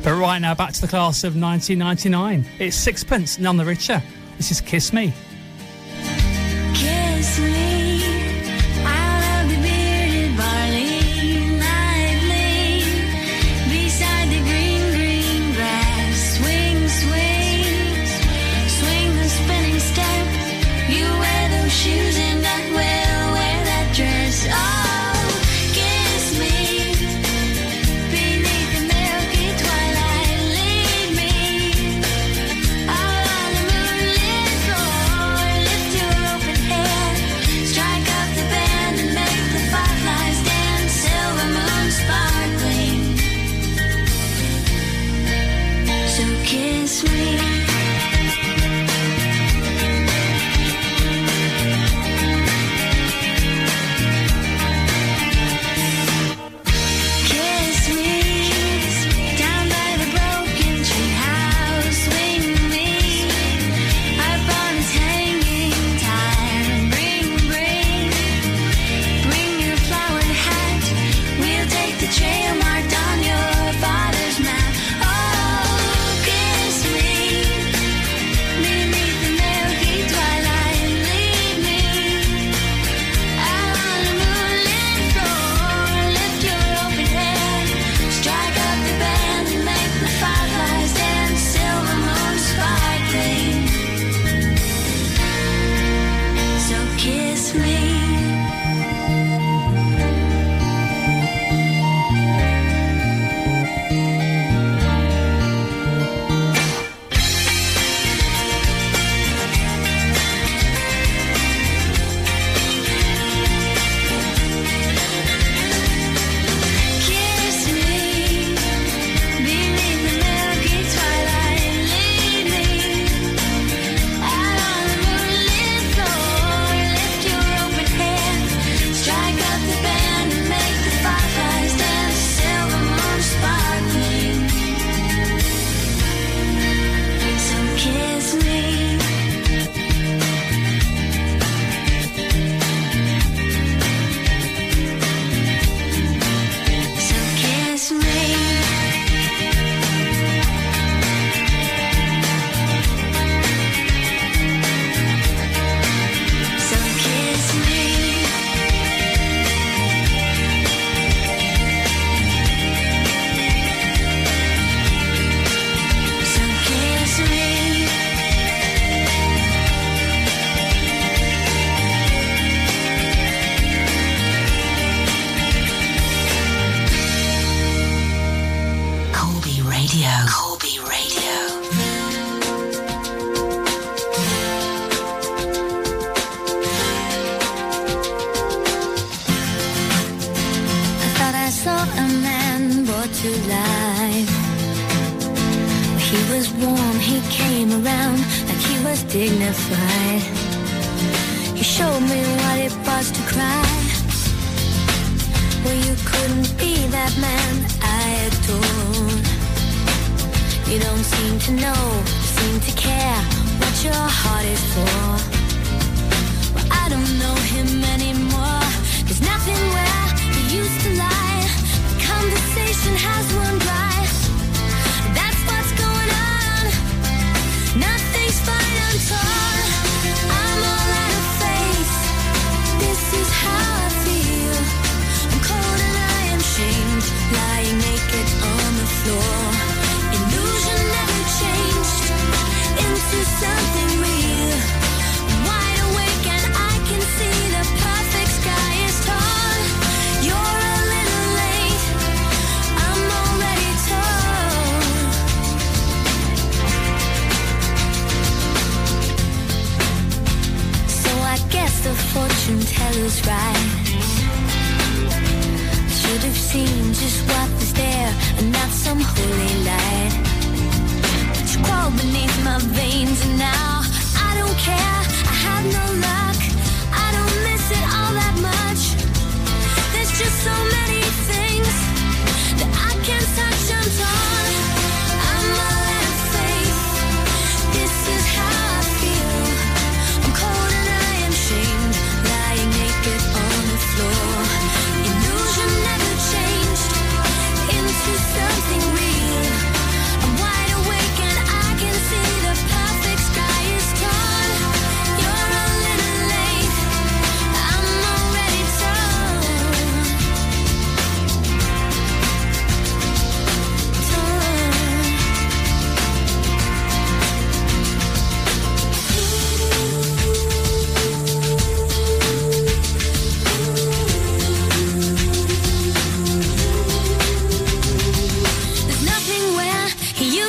But 0.03 0.19
right 0.19 0.39
now, 0.39 0.53
back 0.53 0.73
to 0.73 0.81
the 0.81 0.89
class 0.89 1.23
of 1.23 1.37
1999. 1.37 2.45
It's 2.59 2.75
Sixpence, 2.75 3.39
none 3.39 3.55
the 3.55 3.63
richer. 3.63 4.03
This 4.35 4.51
is 4.51 4.59
Kiss 4.59 4.91
Me. 4.91 5.13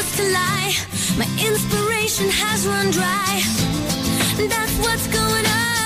used 0.03 0.16
to 0.16 0.24
lie. 0.33 0.73
My 1.16 1.29
inspiration 1.39 2.29
has 2.31 2.66
run 2.66 2.91
dry. 2.91 3.41
That's 4.49 4.77
what's 4.79 5.07
going 5.07 5.47
on. 5.47 5.82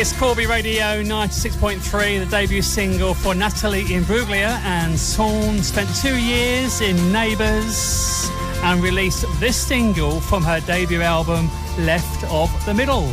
It's 0.00 0.16
Corby 0.16 0.46
Radio 0.46 1.02
96.3, 1.02 2.20
the 2.20 2.26
debut 2.26 2.62
single 2.62 3.14
for 3.14 3.34
Natalie 3.34 3.82
Imbruglia 3.82 4.60
and 4.62 4.96
Sean 4.96 5.60
spent 5.60 5.92
two 5.96 6.16
years 6.16 6.80
in 6.80 7.12
Neighbours 7.12 8.30
and 8.62 8.80
released 8.80 9.26
this 9.40 9.56
single 9.56 10.20
from 10.20 10.44
her 10.44 10.60
debut 10.60 11.02
album, 11.02 11.50
Left 11.80 12.22
of 12.30 12.48
the 12.64 12.72
Middle. 12.72 13.12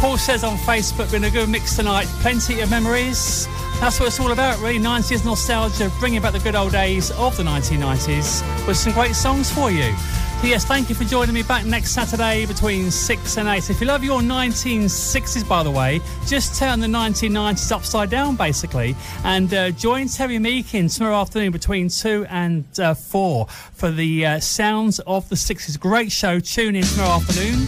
Paul 0.00 0.18
says 0.18 0.44
on 0.44 0.58
Facebook, 0.58 1.10
been 1.10 1.24
a 1.24 1.30
good 1.30 1.48
mix 1.48 1.76
tonight, 1.76 2.06
plenty 2.20 2.60
of 2.60 2.68
memories. 2.68 3.48
That's 3.80 3.98
what 3.98 4.08
it's 4.08 4.20
all 4.20 4.32
about, 4.32 4.60
really. 4.60 4.78
90s 4.78 5.24
nostalgia, 5.24 5.90
bringing 5.98 6.20
back 6.20 6.34
the 6.34 6.40
good 6.40 6.54
old 6.54 6.72
days 6.72 7.10
of 7.12 7.38
the 7.38 7.42
1990s 7.42 8.66
with 8.66 8.76
some 8.76 8.92
great 8.92 9.14
songs 9.14 9.50
for 9.50 9.70
you. 9.70 9.94
So 10.40 10.46
yes, 10.46 10.64
thank 10.64 10.88
you 10.88 10.94
for 10.94 11.02
joining 11.02 11.34
me 11.34 11.42
back 11.42 11.66
next 11.66 11.90
Saturday 11.90 12.46
between 12.46 12.92
6 12.92 13.38
and 13.38 13.48
8. 13.48 13.70
If 13.70 13.80
you 13.80 13.88
love 13.88 14.04
your 14.04 14.20
1960s, 14.20 15.46
by 15.48 15.64
the 15.64 15.70
way, 15.70 16.00
just 16.28 16.56
turn 16.56 16.78
the 16.78 16.86
1990s 16.86 17.72
upside 17.72 18.08
down, 18.08 18.36
basically, 18.36 18.94
and 19.24 19.52
uh, 19.52 19.72
join 19.72 20.06
Terry 20.06 20.38
Meakin 20.38 20.94
tomorrow 20.94 21.16
afternoon 21.16 21.50
between 21.50 21.88
2 21.88 22.24
and 22.30 22.64
uh, 22.78 22.94
4 22.94 23.48
for 23.48 23.90
the 23.90 24.26
uh, 24.26 24.38
Sounds 24.38 25.00
of 25.00 25.28
the 25.28 25.34
60s. 25.34 25.78
Great 25.78 26.12
show. 26.12 26.38
Tune 26.38 26.76
in 26.76 26.84
tomorrow 26.84 27.16
afternoon 27.16 27.66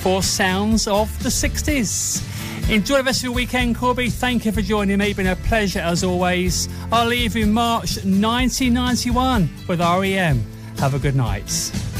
for 0.00 0.22
Sounds 0.22 0.86
of 0.86 1.22
the 1.22 1.30
60s. 1.30 2.22
Enjoy 2.70 2.98
the 2.98 3.04
rest 3.04 3.20
of 3.20 3.24
your 3.24 3.32
weekend, 3.32 3.76
Corby. 3.76 4.10
Thank 4.10 4.44
you 4.44 4.52
for 4.52 4.60
joining 4.60 4.98
me. 4.98 5.06
It's 5.06 5.16
been 5.16 5.26
a 5.26 5.36
pleasure 5.36 5.80
as 5.80 6.04
always. 6.04 6.68
I'll 6.92 7.08
leave 7.08 7.34
you 7.34 7.46
March 7.46 7.96
1991 7.96 9.48
with 9.66 9.80
REM. 9.80 10.49
Have 10.80 10.94
a 10.94 10.98
good 10.98 11.14
night. 11.14 11.99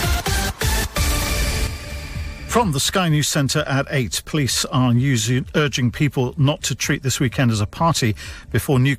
From 2.51 2.73
the 2.73 2.81
Sky 2.81 3.07
News 3.07 3.29
Centre 3.29 3.63
at 3.65 3.87
8, 3.89 4.23
police 4.25 4.65
are 4.65 4.91
using, 4.91 5.45
urging 5.55 5.89
people 5.89 6.33
not 6.35 6.61
to 6.63 6.75
treat 6.75 7.01
this 7.01 7.17
weekend 7.17 7.49
as 7.49 7.61
a 7.61 7.65
party 7.65 8.13
before 8.51 8.77
new 8.77 8.97